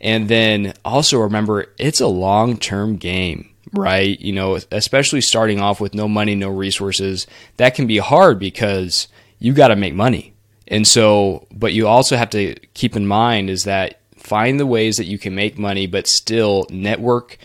And 0.00 0.28
then 0.28 0.74
also 0.84 1.18
remember, 1.18 1.66
it's 1.78 2.00
a 2.00 2.06
long 2.06 2.56
term 2.56 2.96
game, 2.96 3.50
right? 3.72 4.18
You 4.20 4.32
know, 4.32 4.58
especially 4.70 5.20
starting 5.20 5.60
off 5.60 5.80
with 5.80 5.94
no 5.94 6.08
money, 6.08 6.34
no 6.34 6.48
resources, 6.48 7.26
that 7.56 7.74
can 7.74 7.86
be 7.86 7.98
hard 7.98 8.38
because 8.38 9.08
you 9.38 9.52
got 9.52 9.68
to 9.68 9.76
make 9.76 9.94
money. 9.94 10.34
And 10.68 10.86
so, 10.86 11.46
but 11.52 11.72
you 11.72 11.88
also 11.88 12.16
have 12.16 12.30
to 12.30 12.54
keep 12.74 12.96
in 12.96 13.06
mind 13.06 13.50
is 13.50 13.64
that 13.64 14.00
find 14.16 14.60
the 14.60 14.66
ways 14.66 14.96
that 14.96 15.06
you 15.06 15.18
can 15.18 15.34
make 15.34 15.58
money, 15.58 15.86
but 15.86 16.06
still 16.06 16.66
network. 16.70 17.38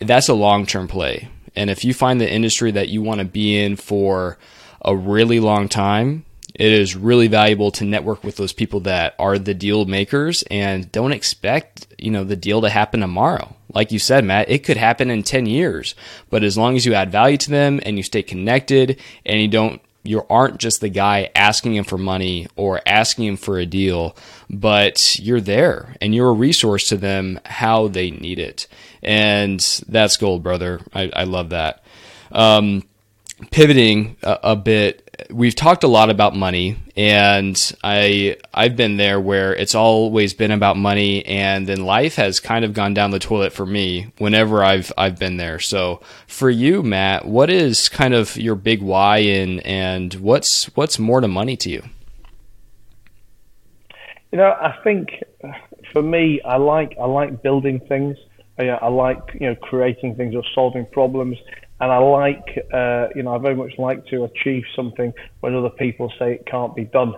That's 0.00 0.28
a 0.28 0.34
long 0.34 0.66
term 0.66 0.88
play 0.88 1.28
and 1.54 1.70
if 1.70 1.84
you 1.84 1.94
find 1.94 2.20
the 2.20 2.30
industry 2.30 2.70
that 2.72 2.88
you 2.88 3.02
want 3.02 3.20
to 3.20 3.24
be 3.24 3.58
in 3.58 3.76
for 3.76 4.38
a 4.84 4.96
really 4.96 5.40
long 5.40 5.68
time, 5.68 6.24
it 6.54 6.72
is 6.72 6.94
really 6.94 7.28
valuable 7.28 7.70
to 7.72 7.84
network 7.84 8.22
with 8.22 8.36
those 8.36 8.52
people 8.52 8.80
that 8.80 9.14
are 9.18 9.38
the 9.38 9.54
deal 9.54 9.84
makers 9.86 10.44
and 10.50 10.90
don't 10.92 11.12
expect, 11.12 11.86
you 11.98 12.10
know, 12.10 12.24
the 12.24 12.36
deal 12.36 12.60
to 12.60 12.68
happen 12.68 13.00
tomorrow. 13.00 13.56
Like 13.72 13.90
you 13.90 13.98
said, 13.98 14.24
Matt, 14.24 14.50
it 14.50 14.64
could 14.64 14.76
happen 14.76 15.10
in 15.10 15.22
10 15.22 15.46
years, 15.46 15.94
but 16.28 16.44
as 16.44 16.58
long 16.58 16.76
as 16.76 16.84
you 16.84 16.92
add 16.92 17.10
value 17.10 17.38
to 17.38 17.50
them 17.50 17.80
and 17.84 17.96
you 17.96 18.02
stay 18.02 18.22
connected 18.22 19.00
and 19.24 19.40
you 19.40 19.48
don't 19.48 19.80
you 20.04 20.26
aren't 20.28 20.58
just 20.58 20.80
the 20.80 20.88
guy 20.88 21.30
asking 21.34 21.76
him 21.76 21.84
for 21.84 21.98
money 21.98 22.48
or 22.56 22.80
asking 22.86 23.26
him 23.26 23.36
for 23.36 23.58
a 23.58 23.66
deal, 23.66 24.16
but 24.50 25.18
you're 25.18 25.40
there 25.40 25.96
and 26.00 26.14
you're 26.14 26.30
a 26.30 26.32
resource 26.32 26.88
to 26.88 26.96
them 26.96 27.38
how 27.44 27.88
they 27.88 28.10
need 28.10 28.38
it. 28.38 28.66
And 29.02 29.60
that's 29.88 30.16
gold, 30.16 30.42
brother. 30.42 30.80
I, 30.92 31.10
I 31.14 31.24
love 31.24 31.50
that. 31.50 31.84
Um, 32.32 32.84
pivoting 33.50 34.16
a, 34.22 34.38
a, 34.42 34.56
bit, 34.56 35.01
we've 35.30 35.54
talked 35.54 35.84
a 35.84 35.88
lot 35.88 36.10
about 36.10 36.34
money, 36.34 36.76
and 36.96 37.72
I 37.82 38.36
I've 38.52 38.76
been 38.76 38.96
there 38.96 39.20
where 39.20 39.54
it's 39.54 39.74
always 39.74 40.34
been 40.34 40.50
about 40.50 40.76
money, 40.76 41.24
and 41.26 41.66
then 41.66 41.84
life 41.84 42.16
has 42.16 42.40
kind 42.40 42.64
of 42.64 42.72
gone 42.72 42.94
down 42.94 43.10
the 43.10 43.18
toilet 43.18 43.52
for 43.52 43.66
me 43.66 44.12
whenever 44.18 44.62
I've 44.62 44.92
I've 44.96 45.18
been 45.18 45.36
there. 45.36 45.58
So 45.58 46.00
for 46.26 46.50
you, 46.50 46.82
Matt, 46.82 47.26
what 47.26 47.50
is 47.50 47.88
kind 47.88 48.14
of 48.14 48.36
your 48.36 48.54
big 48.54 48.82
why, 48.82 49.18
and 49.18 49.64
and 49.66 50.14
what's 50.14 50.66
what's 50.76 50.98
more 50.98 51.20
to 51.20 51.28
money 51.28 51.56
to 51.58 51.70
you? 51.70 51.82
You 54.30 54.38
know, 54.38 54.56
I 54.60 54.76
think 54.82 55.10
for 55.92 56.02
me, 56.02 56.40
I 56.42 56.56
like 56.56 56.96
I 57.00 57.06
like 57.06 57.42
building 57.42 57.80
things. 57.88 58.16
I, 58.58 58.68
I 58.68 58.88
like 58.88 59.18
you 59.34 59.48
know 59.48 59.54
creating 59.56 60.16
things 60.16 60.34
or 60.34 60.42
solving 60.54 60.86
problems 60.86 61.38
and 61.82 61.90
I 61.90 61.98
like, 61.98 62.64
uh, 62.72 63.08
you 63.16 63.24
know, 63.24 63.34
I 63.34 63.38
very 63.38 63.56
much 63.56 63.72
like 63.76 64.06
to 64.06 64.22
achieve 64.22 64.62
something 64.76 65.12
when 65.40 65.56
other 65.56 65.68
people 65.68 66.12
say 66.16 66.34
it 66.34 66.46
can't 66.46 66.76
be 66.76 66.84
done. 66.84 67.14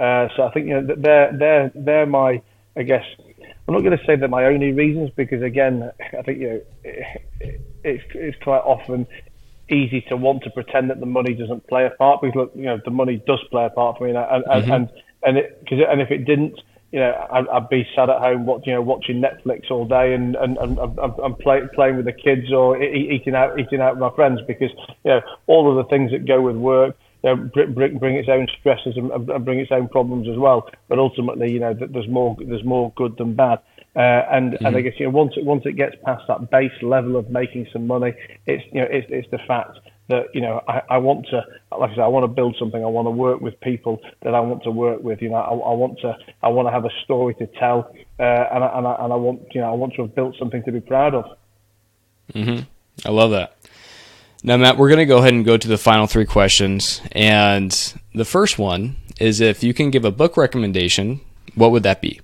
Uh, 0.00 0.26
so 0.36 0.42
I 0.42 0.50
think 0.52 0.66
you 0.66 0.80
know 0.80 0.94
they're 0.96 1.32
they're 1.32 1.70
they're 1.76 2.06
my, 2.06 2.42
I 2.76 2.82
guess, 2.82 3.04
I'm 3.68 3.74
not 3.74 3.84
going 3.84 3.96
to 3.96 4.04
say 4.04 4.16
they're 4.16 4.26
my 4.26 4.46
only 4.46 4.72
reasons 4.72 5.10
because 5.14 5.42
again, 5.42 5.92
I 6.18 6.22
think 6.22 6.40
you 6.40 6.48
know, 6.48 6.60
it, 6.82 7.22
it's 7.84 8.04
it's 8.14 8.42
quite 8.42 8.62
often 8.62 9.06
easy 9.70 10.00
to 10.08 10.16
want 10.16 10.42
to 10.42 10.50
pretend 10.50 10.90
that 10.90 10.98
the 10.98 11.06
money 11.06 11.34
doesn't 11.34 11.68
play 11.68 11.86
a 11.86 11.90
part 11.90 12.20
because 12.20 12.34
look, 12.34 12.52
you 12.56 12.64
know, 12.64 12.80
the 12.84 12.90
money 12.90 13.22
does 13.28 13.40
play 13.52 13.64
a 13.64 13.70
part 13.70 13.98
for 13.98 14.08
me, 14.08 14.10
and 14.10 14.18
and 14.18 14.44
mm-hmm. 14.44 14.72
and 14.72 14.90
and, 15.22 15.38
it, 15.38 15.64
cause, 15.68 15.78
and 15.88 16.00
if 16.00 16.10
it 16.10 16.24
didn't, 16.24 16.60
you 16.92 16.98
know, 16.98 17.28
I'd, 17.32 17.48
I'd 17.48 17.68
be 17.68 17.86
sat 17.94 18.10
at 18.10 18.18
home, 18.18 18.46
watch, 18.46 18.62
you 18.66 18.72
know, 18.72 18.82
watching 18.82 19.22
Netflix 19.22 19.70
all 19.70 19.86
day 19.86 20.12
and 20.12 20.34
and 20.36 20.58
and, 20.58 20.78
and, 20.78 21.38
play, 21.38 21.60
playing 21.74 21.96
with 21.96 22.04
the 22.04 22.12
kids 22.12 22.52
or 22.52 22.80
eating 22.82 23.34
out 23.34 23.58
eating 23.58 23.80
out 23.80 23.94
with 23.94 24.00
my 24.00 24.14
friends 24.16 24.40
because 24.46 24.70
you 25.04 25.12
know 25.12 25.20
all 25.46 25.70
of 25.70 25.76
the 25.76 25.88
things 25.88 26.10
that 26.10 26.26
go 26.26 26.40
with 26.40 26.56
work. 26.56 26.96
You 27.22 27.36
know, 27.36 27.50
bring, 27.74 27.98
bring 27.98 28.16
its 28.16 28.30
own 28.30 28.48
stresses 28.58 28.96
and, 28.96 29.10
and 29.12 29.44
bring 29.44 29.58
its 29.58 29.70
own 29.70 29.88
problems 29.88 30.26
as 30.26 30.38
well. 30.38 30.70
But 30.88 30.98
ultimately, 30.98 31.52
you 31.52 31.60
know, 31.60 31.74
there's 31.74 32.08
more 32.08 32.34
there's 32.40 32.64
more 32.64 32.94
good 32.96 33.18
than 33.18 33.34
bad. 33.34 33.58
Uh, 33.94 34.24
and 34.32 34.52
mm-hmm. 34.52 34.66
and 34.66 34.76
I 34.76 34.80
guess 34.80 34.94
you 34.98 35.06
know 35.06 35.10
once 35.10 35.34
it 35.36 35.44
once 35.44 35.62
it 35.66 35.72
gets 35.72 35.96
past 36.04 36.22
that 36.28 36.50
base 36.50 36.72
level 36.80 37.16
of 37.16 37.28
making 37.28 37.66
some 37.72 37.86
money, 37.86 38.14
it's 38.46 38.64
you 38.72 38.80
know 38.80 38.88
it's 38.90 39.06
it's 39.10 39.30
the 39.30 39.38
fact 39.46 39.78
that 40.10 40.34
you 40.34 40.40
know 40.40 40.62
I, 40.68 40.82
I 40.90 40.98
want 40.98 41.26
to 41.28 41.44
like 41.76 41.90
I 41.90 41.94
said 41.94 42.02
I 42.02 42.08
want 42.08 42.24
to 42.24 42.28
build 42.28 42.56
something. 42.58 42.82
I 42.82 42.86
want 42.86 43.06
to 43.06 43.10
work 43.10 43.40
with 43.40 43.58
people 43.60 44.00
that 44.22 44.34
I 44.34 44.40
want 44.40 44.62
to 44.64 44.70
work 44.70 45.02
with 45.02 45.22
you 45.22 45.30
know. 45.30 45.36
I, 45.36 45.50
I 45.50 45.74
want 45.74 45.98
to 46.00 46.16
I 46.42 46.48
want 46.48 46.68
to 46.68 46.72
have 46.72 46.84
a 46.84 46.90
story 47.04 47.34
to 47.34 47.46
tell 47.46 47.92
uh, 48.18 48.22
and, 48.22 48.64
I, 48.64 48.78
and, 48.78 48.86
I, 48.86 48.96
and 49.00 49.12
I 49.12 49.16
want 49.16 49.42
you 49.54 49.60
know 49.60 49.70
I 49.70 49.74
want 49.74 49.94
to 49.94 50.02
have 50.02 50.14
built 50.14 50.36
something 50.38 50.62
to 50.64 50.72
be 50.72 50.80
proud 50.80 51.14
of. 51.14 51.36
Mm-hmm. 52.34 52.64
I 53.04 53.10
love 53.10 53.30
that. 53.30 53.56
Now 54.42 54.56
Matt 54.56 54.76
we're 54.76 54.88
going 54.88 54.98
to 54.98 55.06
go 55.06 55.18
ahead 55.18 55.32
and 55.32 55.44
go 55.44 55.56
to 55.56 55.68
the 55.68 55.78
final 55.78 56.06
three 56.06 56.26
questions 56.26 57.00
and 57.12 57.70
the 58.14 58.24
first 58.24 58.58
one 58.58 58.96
is 59.18 59.40
if 59.40 59.62
you 59.62 59.74
can 59.74 59.90
give 59.90 60.04
a 60.04 60.10
book 60.10 60.36
recommendation 60.36 61.20
what 61.54 61.72
would 61.72 61.82
that 61.82 62.00
be? 62.00 62.20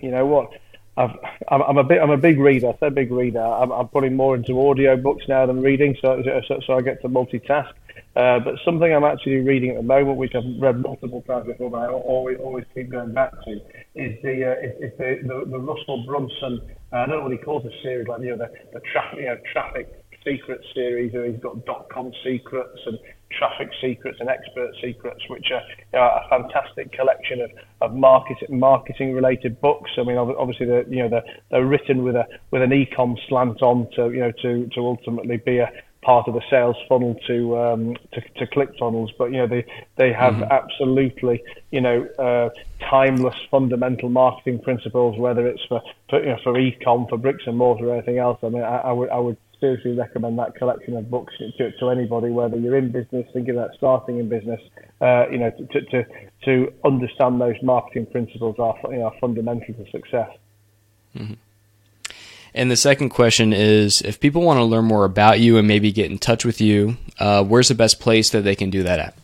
You 0.00 0.10
know 0.10 0.26
what 0.26 0.50
I've, 0.96 1.10
I'm 1.48 1.78
a 1.78 1.84
bit, 1.84 2.00
I'm 2.00 2.10
a 2.10 2.16
big 2.16 2.38
reader. 2.38 2.68
I 2.68 2.78
say 2.78 2.88
big 2.88 3.10
reader. 3.10 3.42
I'm, 3.42 3.72
I'm 3.72 3.88
putting 3.88 4.14
more 4.14 4.36
into 4.36 4.68
audio 4.68 4.96
books 4.96 5.24
now 5.28 5.44
than 5.46 5.60
reading, 5.60 5.96
so, 6.00 6.22
so, 6.48 6.60
so 6.64 6.74
I 6.74 6.82
get 6.82 7.02
to 7.02 7.08
multitask. 7.08 7.72
Uh, 8.16 8.38
but 8.38 8.54
something 8.64 8.94
I'm 8.94 9.02
actually 9.02 9.40
reading 9.40 9.70
at 9.70 9.76
the 9.76 9.82
moment, 9.82 10.18
which 10.18 10.34
I've 10.36 10.44
read 10.60 10.80
multiple 10.80 11.22
times 11.22 11.46
before, 11.46 11.70
but 11.70 11.78
I 11.78 11.88
always 11.88 12.38
always 12.38 12.64
keep 12.72 12.90
going 12.90 13.12
back 13.12 13.32
to, 13.44 13.52
is 13.96 14.22
the 14.22 14.52
uh, 14.52 14.66
is, 14.66 14.92
is 14.92 14.98
the, 14.98 15.18
the, 15.22 15.50
the 15.50 15.58
Russell 15.58 16.04
Brunson. 16.06 16.60
Uh, 16.92 16.96
I 16.96 17.06
don't 17.06 17.16
know 17.16 17.22
what 17.22 17.32
he 17.32 17.38
calls 17.38 17.64
the 17.64 17.72
series, 17.82 18.06
like 18.06 18.22
you 18.22 18.30
know 18.30 18.36
the 18.36 18.52
the 18.72 18.80
traffic 18.92 19.18
you 19.18 19.26
know 19.26 19.38
traffic 19.52 19.92
secret 20.24 20.60
series. 20.74 21.12
Where 21.12 21.26
he's 21.26 21.40
got 21.40 21.64
dot 21.66 21.88
com 21.90 22.12
secrets 22.22 22.78
and 22.86 22.98
traffic 23.38 23.70
secrets 23.80 24.18
and 24.20 24.28
expert 24.28 24.72
secrets, 24.82 25.20
which 25.28 25.50
are 25.50 25.62
you 25.92 25.98
know, 25.98 26.02
a 26.02 26.28
fantastic 26.28 26.92
collection 26.92 27.40
of, 27.40 27.50
of 27.80 27.94
marketing 27.94 28.58
marketing 28.58 29.14
related 29.14 29.60
books. 29.60 29.90
I 29.98 30.02
mean, 30.04 30.16
obviously, 30.16 30.66
the, 30.66 30.84
you 30.88 31.02
know, 31.02 31.08
they're, 31.08 31.24
they're 31.50 31.66
written 31.66 32.02
with 32.02 32.16
a 32.16 32.26
with 32.50 32.62
an 32.62 32.70
ecom 32.70 33.16
slant 33.28 33.62
on 33.62 33.88
to 33.96 34.10
you 34.10 34.20
know 34.20 34.32
to 34.42 34.66
to 34.74 34.80
ultimately 34.80 35.36
be 35.38 35.58
a 35.58 35.70
part 36.04 36.28
of 36.28 36.34
the 36.34 36.42
sales 36.50 36.76
funnel 36.88 37.16
to 37.26 37.58
um, 37.58 37.96
to, 38.12 38.20
to 38.36 38.46
click 38.46 38.68
funnels, 38.78 39.10
but 39.18 39.32
you 39.32 39.38
know 39.38 39.46
they 39.46 39.64
they 39.96 40.12
have 40.12 40.34
mm-hmm. 40.34 40.52
absolutely 40.52 41.42
you 41.70 41.80
know 41.80 42.04
uh, 42.18 42.50
timeless 42.88 43.36
fundamental 43.50 44.08
marketing 44.08 44.60
principles, 44.60 45.18
whether 45.18 45.46
it's 45.48 45.64
for, 45.68 45.82
for 46.08 46.20
you 46.20 46.30
know 46.30 46.38
for 46.44 46.52
ecom, 46.54 47.08
for 47.08 47.16
bricks 47.16 47.44
and 47.46 47.56
mortar, 47.56 47.88
or 47.88 47.94
anything 47.94 48.18
else. 48.18 48.38
I 48.42 48.48
mean, 48.50 48.62
I, 48.62 48.76
I 48.76 48.92
would 48.92 49.10
I 49.10 49.18
would 49.18 49.38
seriously 49.64 49.92
recommend 49.92 50.38
that 50.38 50.54
collection 50.56 50.96
of 50.96 51.10
books 51.10 51.32
to, 51.38 51.72
to 51.72 51.88
anybody, 51.88 52.30
whether 52.30 52.56
you're 52.56 52.76
in 52.76 52.92
business, 52.92 53.26
thinking 53.32 53.54
about 53.56 53.70
starting 53.76 54.18
in 54.18 54.28
business. 54.28 54.60
Uh, 55.00 55.26
you 55.30 55.38
know, 55.38 55.50
to, 55.72 55.80
to 55.86 56.04
to 56.44 56.72
understand 56.84 57.40
those 57.40 57.56
marketing 57.62 58.06
principles 58.06 58.56
are 58.58 58.76
you 58.90 58.98
know, 58.98 59.12
fundamental 59.20 59.74
to 59.74 59.90
success. 59.90 60.30
Mm-hmm. 61.16 61.34
And 62.54 62.70
the 62.70 62.76
second 62.76 63.08
question 63.08 63.52
is 63.52 64.00
if 64.02 64.20
people 64.20 64.42
want 64.42 64.58
to 64.58 64.64
learn 64.64 64.84
more 64.84 65.04
about 65.04 65.40
you 65.40 65.56
and 65.58 65.66
maybe 65.66 65.90
get 65.90 66.10
in 66.10 66.18
touch 66.18 66.44
with 66.44 66.60
you, 66.60 66.96
uh, 67.18 67.42
where's 67.42 67.68
the 67.68 67.74
best 67.74 67.98
place 67.98 68.30
that 68.30 68.42
they 68.42 68.54
can 68.54 68.70
do 68.70 68.82
that 68.82 69.00
at? 69.00 69.14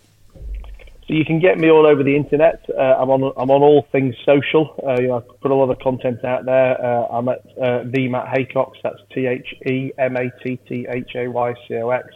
So 1.11 1.16
you 1.16 1.25
can 1.25 1.40
get 1.40 1.59
me 1.59 1.68
all 1.68 1.88
over 1.88 2.05
the 2.05 2.14
internet. 2.14 2.64
Uh, 2.70 2.94
I'm 3.03 3.11
on 3.11 3.33
I'm 3.37 3.51
on 3.51 3.62
all 3.62 3.85
things 3.90 4.14
social. 4.25 4.77
Uh, 4.79 4.94
you 5.01 5.09
know, 5.09 5.16
I 5.16 5.20
put 5.42 5.51
a 5.51 5.55
lot 5.57 5.68
of 5.68 5.81
content 5.81 6.25
out 6.25 6.44
there. 6.44 6.81
Uh, 6.81 7.07
I'm 7.11 7.29
at 7.29 7.40
uh, 7.61 7.83
the 7.85 8.07
Matt 8.07 8.27
Haycox. 8.27 8.75
That's 8.85 9.01
T 9.12 9.27
H 9.27 9.53
E 9.66 9.90
M 9.99 10.16
A 10.16 10.31
T 10.44 10.61
T 10.68 10.87
H 10.88 11.11
A 11.16 11.27
Y 11.27 11.55
C 11.66 11.75
O 11.79 11.90
X. 11.90 12.07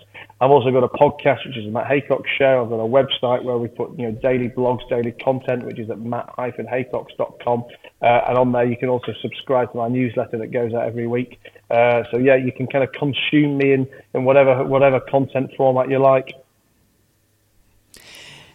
I've 0.40 0.52
also 0.52 0.70
got 0.70 0.84
a 0.84 0.88
podcast, 0.88 1.44
which 1.44 1.56
is 1.56 1.64
the 1.64 1.72
Matt 1.72 1.86
Haycox 1.90 2.22
Show. 2.38 2.62
I've 2.62 2.70
got 2.70 2.78
a 2.78 2.86
website 2.86 3.42
where 3.42 3.58
we 3.58 3.66
put 3.66 3.98
you 3.98 4.12
know 4.12 4.18
daily 4.22 4.48
blogs, 4.48 4.88
daily 4.88 5.10
content, 5.10 5.66
which 5.66 5.80
is 5.80 5.90
at 5.90 5.98
matt-haycox.com. 5.98 7.64
Uh, 8.00 8.20
and 8.28 8.38
on 8.38 8.52
there, 8.52 8.64
you 8.64 8.76
can 8.76 8.90
also 8.90 9.12
subscribe 9.22 9.72
to 9.72 9.78
my 9.78 9.88
newsletter 9.88 10.38
that 10.38 10.52
goes 10.52 10.72
out 10.72 10.86
every 10.86 11.08
week. 11.08 11.40
Uh, 11.68 12.04
so 12.12 12.18
yeah, 12.18 12.36
you 12.36 12.52
can 12.52 12.68
kind 12.68 12.84
of 12.84 12.92
consume 12.92 13.58
me 13.58 13.72
in, 13.72 13.88
in 14.14 14.24
whatever 14.24 14.64
whatever 14.64 15.00
content 15.00 15.50
format 15.56 15.90
you 15.90 15.98
like. 15.98 16.43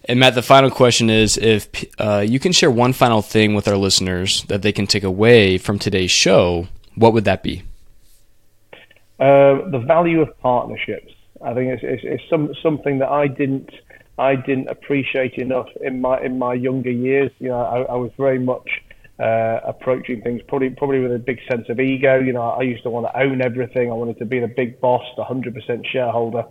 And 0.10 0.20
Matt, 0.20 0.34
the 0.34 0.42
final 0.42 0.72
question 0.72 1.12
is 1.12 1.38
if 1.38 1.70
uh, 2.00 2.26
you 2.28 2.40
can 2.40 2.52
share 2.52 2.72
one 2.72 2.94
final 2.94 3.22
thing 3.22 3.54
with 3.54 3.68
our 3.68 3.78
listeners 3.78 4.42
that 4.46 4.64
they 4.64 4.72
can 4.72 4.88
take 4.88 5.04
away 5.04 5.60
from 5.60 5.78
today's 5.78 6.10
show, 6.10 6.68
what 6.96 7.14
would 7.14 7.26
that 7.26 7.44
be? 7.44 7.62
Uh, 9.20 9.70
the 9.70 9.84
value 9.86 10.20
of 10.22 10.36
partnerships. 10.40 11.14
I 11.46 11.54
think 11.54 11.74
it's, 11.74 11.84
it's, 11.84 12.02
it's 12.04 12.24
some, 12.28 12.56
something 12.64 12.98
that 12.98 13.10
I 13.10 13.28
didn't 13.28 13.70
I 14.18 14.36
didn't 14.36 14.68
appreciate 14.68 15.36
enough 15.36 15.70
in 15.80 16.02
my 16.02 16.20
in 16.20 16.40
my 16.40 16.56
younger 16.56 16.92
years. 16.92 17.32
You 17.38 17.50
know, 17.50 17.62
I, 17.62 17.82
I 17.84 17.96
was 17.96 18.12
very 18.18 18.40
much 18.40 18.68
uh, 19.20 19.60
approaching 19.66 20.22
things 20.22 20.42
probably 20.48 20.70
probably 20.70 21.00
with 21.00 21.14
a 21.14 21.20
big 21.20 21.40
sense 21.52 21.68
of 21.70 21.80
ego. 21.80 22.20
You 22.20 22.34
know, 22.34 22.42
I 22.42 22.62
used 22.62 22.84
to 22.84 22.90
want 22.90 23.06
to 23.08 23.20
own 23.20 23.42
everything. 23.42 23.92
I 23.92 23.94
wanted 23.94 24.18
to 24.20 24.26
be 24.26 24.40
the 24.40 24.48
big 24.48 24.80
boss, 24.80 25.04
the 25.18 25.24
hundred 25.24 25.54
percent 25.54 25.86
shareholder. 25.92 26.46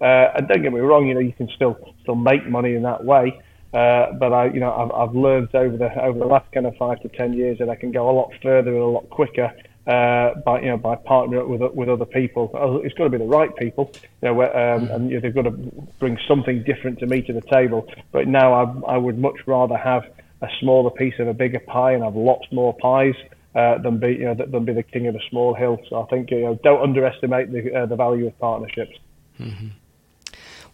Uh, 0.00 0.32
and 0.36 0.48
don't 0.48 0.62
get 0.62 0.72
me 0.72 0.80
wrong, 0.80 1.06
you 1.06 1.14
know, 1.14 1.20
you 1.20 1.32
can 1.32 1.48
still 1.54 1.76
still 2.02 2.14
make 2.14 2.48
money 2.48 2.74
in 2.74 2.82
that 2.82 3.04
way. 3.04 3.40
Uh, 3.74 4.12
but 4.20 4.32
I, 4.32 4.46
you 4.46 4.60
know, 4.60 4.72
I've, 4.72 5.08
I've 5.08 5.14
learned 5.14 5.54
over 5.54 5.76
the 5.76 6.02
over 6.02 6.18
the 6.18 6.26
last 6.26 6.50
kind 6.52 6.66
of 6.66 6.76
five 6.76 7.00
to 7.00 7.08
ten 7.08 7.32
years 7.32 7.58
that 7.58 7.68
I 7.68 7.74
can 7.74 7.90
go 7.90 8.08
a 8.08 8.12
lot 8.12 8.30
further 8.42 8.70
and 8.70 8.82
a 8.82 8.86
lot 8.86 9.08
quicker 9.10 9.52
uh, 9.86 10.34
by 10.44 10.60
you 10.60 10.68
know 10.68 10.76
by 10.76 10.94
partnering 10.94 11.48
with 11.48 11.72
with 11.74 11.88
other 11.88 12.04
people. 12.04 12.50
It's 12.84 12.94
got 12.94 13.04
to 13.04 13.10
be 13.10 13.18
the 13.18 13.24
right 13.24 13.54
people, 13.56 13.90
you 14.22 14.28
know, 14.28 14.42
um, 14.42 14.88
and 14.90 15.10
you 15.10 15.16
know, 15.16 15.20
they've 15.20 15.34
got 15.34 15.42
to 15.42 15.50
bring 15.98 16.18
something 16.28 16.62
different 16.62 16.98
to 17.00 17.06
me 17.06 17.22
to 17.22 17.32
the 17.32 17.40
table. 17.40 17.88
But 18.12 18.28
now 18.28 18.52
I, 18.52 18.94
I 18.94 18.96
would 18.96 19.18
much 19.18 19.46
rather 19.46 19.76
have 19.76 20.04
a 20.42 20.48
smaller 20.60 20.90
piece 20.90 21.14
of 21.18 21.28
a 21.28 21.34
bigger 21.34 21.60
pie 21.60 21.92
and 21.92 22.02
have 22.02 22.16
lots 22.16 22.46
more 22.52 22.74
pies. 22.74 23.14
Uh, 23.54 23.76
than 23.82 23.98
be 23.98 24.14
you 24.14 24.24
know 24.24 24.34
than 24.34 24.64
be 24.64 24.72
the 24.72 24.82
king 24.82 25.06
of 25.08 25.14
a 25.14 25.20
small 25.28 25.52
hill. 25.52 25.78
So 25.90 26.00
I 26.00 26.06
think 26.06 26.30
you 26.30 26.40
know 26.40 26.58
don't 26.64 26.82
underestimate 26.82 27.52
the 27.52 27.82
uh, 27.82 27.84
the 27.84 27.96
value 27.96 28.26
of 28.26 28.38
partnerships. 28.38 28.96
Mm-hmm. 29.38 29.66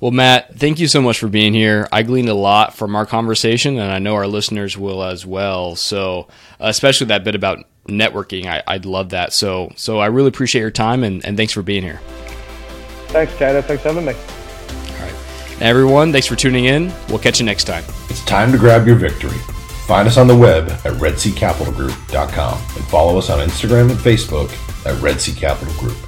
Well, 0.01 0.13
Matt, 0.13 0.55
thank 0.55 0.79
you 0.79 0.87
so 0.87 1.03
much 1.03 1.19
for 1.19 1.27
being 1.27 1.55
here. 1.55 1.89
I 1.91 2.05
gleaned 2.05 2.29
a 2.29 2.35
lot 2.35 2.77
from 2.77 2.95
our 2.95 3.05
conversation, 3.05 3.81
and 3.81 3.91
I 3.91 3.99
know 3.99 4.15
our 4.15 4.29
listeners 4.29 4.79
will 4.79 5.03
as 5.03 5.27
well. 5.27 5.75
So, 5.75 6.29
especially 6.61 7.09
that 7.09 7.25
bit 7.25 7.35
about 7.35 7.65
networking. 7.89 8.47
I, 8.47 8.75
would 8.75 8.87
love 8.87 9.11
that. 9.11 9.33
So, 9.33 9.73
so 9.77 9.99
I 9.99 10.07
really 10.07 10.29
appreciate 10.29 10.61
your 10.61 10.71
time 10.71 11.03
and, 11.03 11.25
and 11.25 11.37
thanks 11.37 11.53
for 11.53 11.63
being 11.63 11.83
here. 11.83 12.01
Thanks, 13.09 13.35
Tanner. 13.37 13.63
Thanks 13.63 13.83
for 13.83 13.93
having 13.93 14.05
me. 14.05 14.13
All 14.13 15.05
right. 15.05 15.63
everyone, 15.63 16.13
thanks 16.13 16.27
for 16.27 16.37
tuning 16.37 16.67
in. 16.67 16.93
We'll 17.09 17.19
catch 17.19 17.41
you 17.41 17.47
next 17.47 17.65
time. 17.65 17.85
It's 18.09 18.25
time 18.25 18.53
to 18.53 18.59
grab 18.59 18.87
your 18.87 18.97
victory. 18.97 19.39
Find 19.89 20.07
us 20.07 20.19
on 20.19 20.27
the 20.27 20.37
web 20.37 20.69
at 20.69 20.93
redseacapitalgroup.com 21.01 22.53
and 22.53 22.85
follow 22.89 23.17
us 23.17 23.31
on 23.31 23.39
Instagram 23.39 23.91
and 23.91 23.99
Facebook 23.99 24.53
at 24.85 25.01
Red 25.01 25.19
Sea 25.19 25.33
Capital 25.33 25.73
Group. 25.81 26.08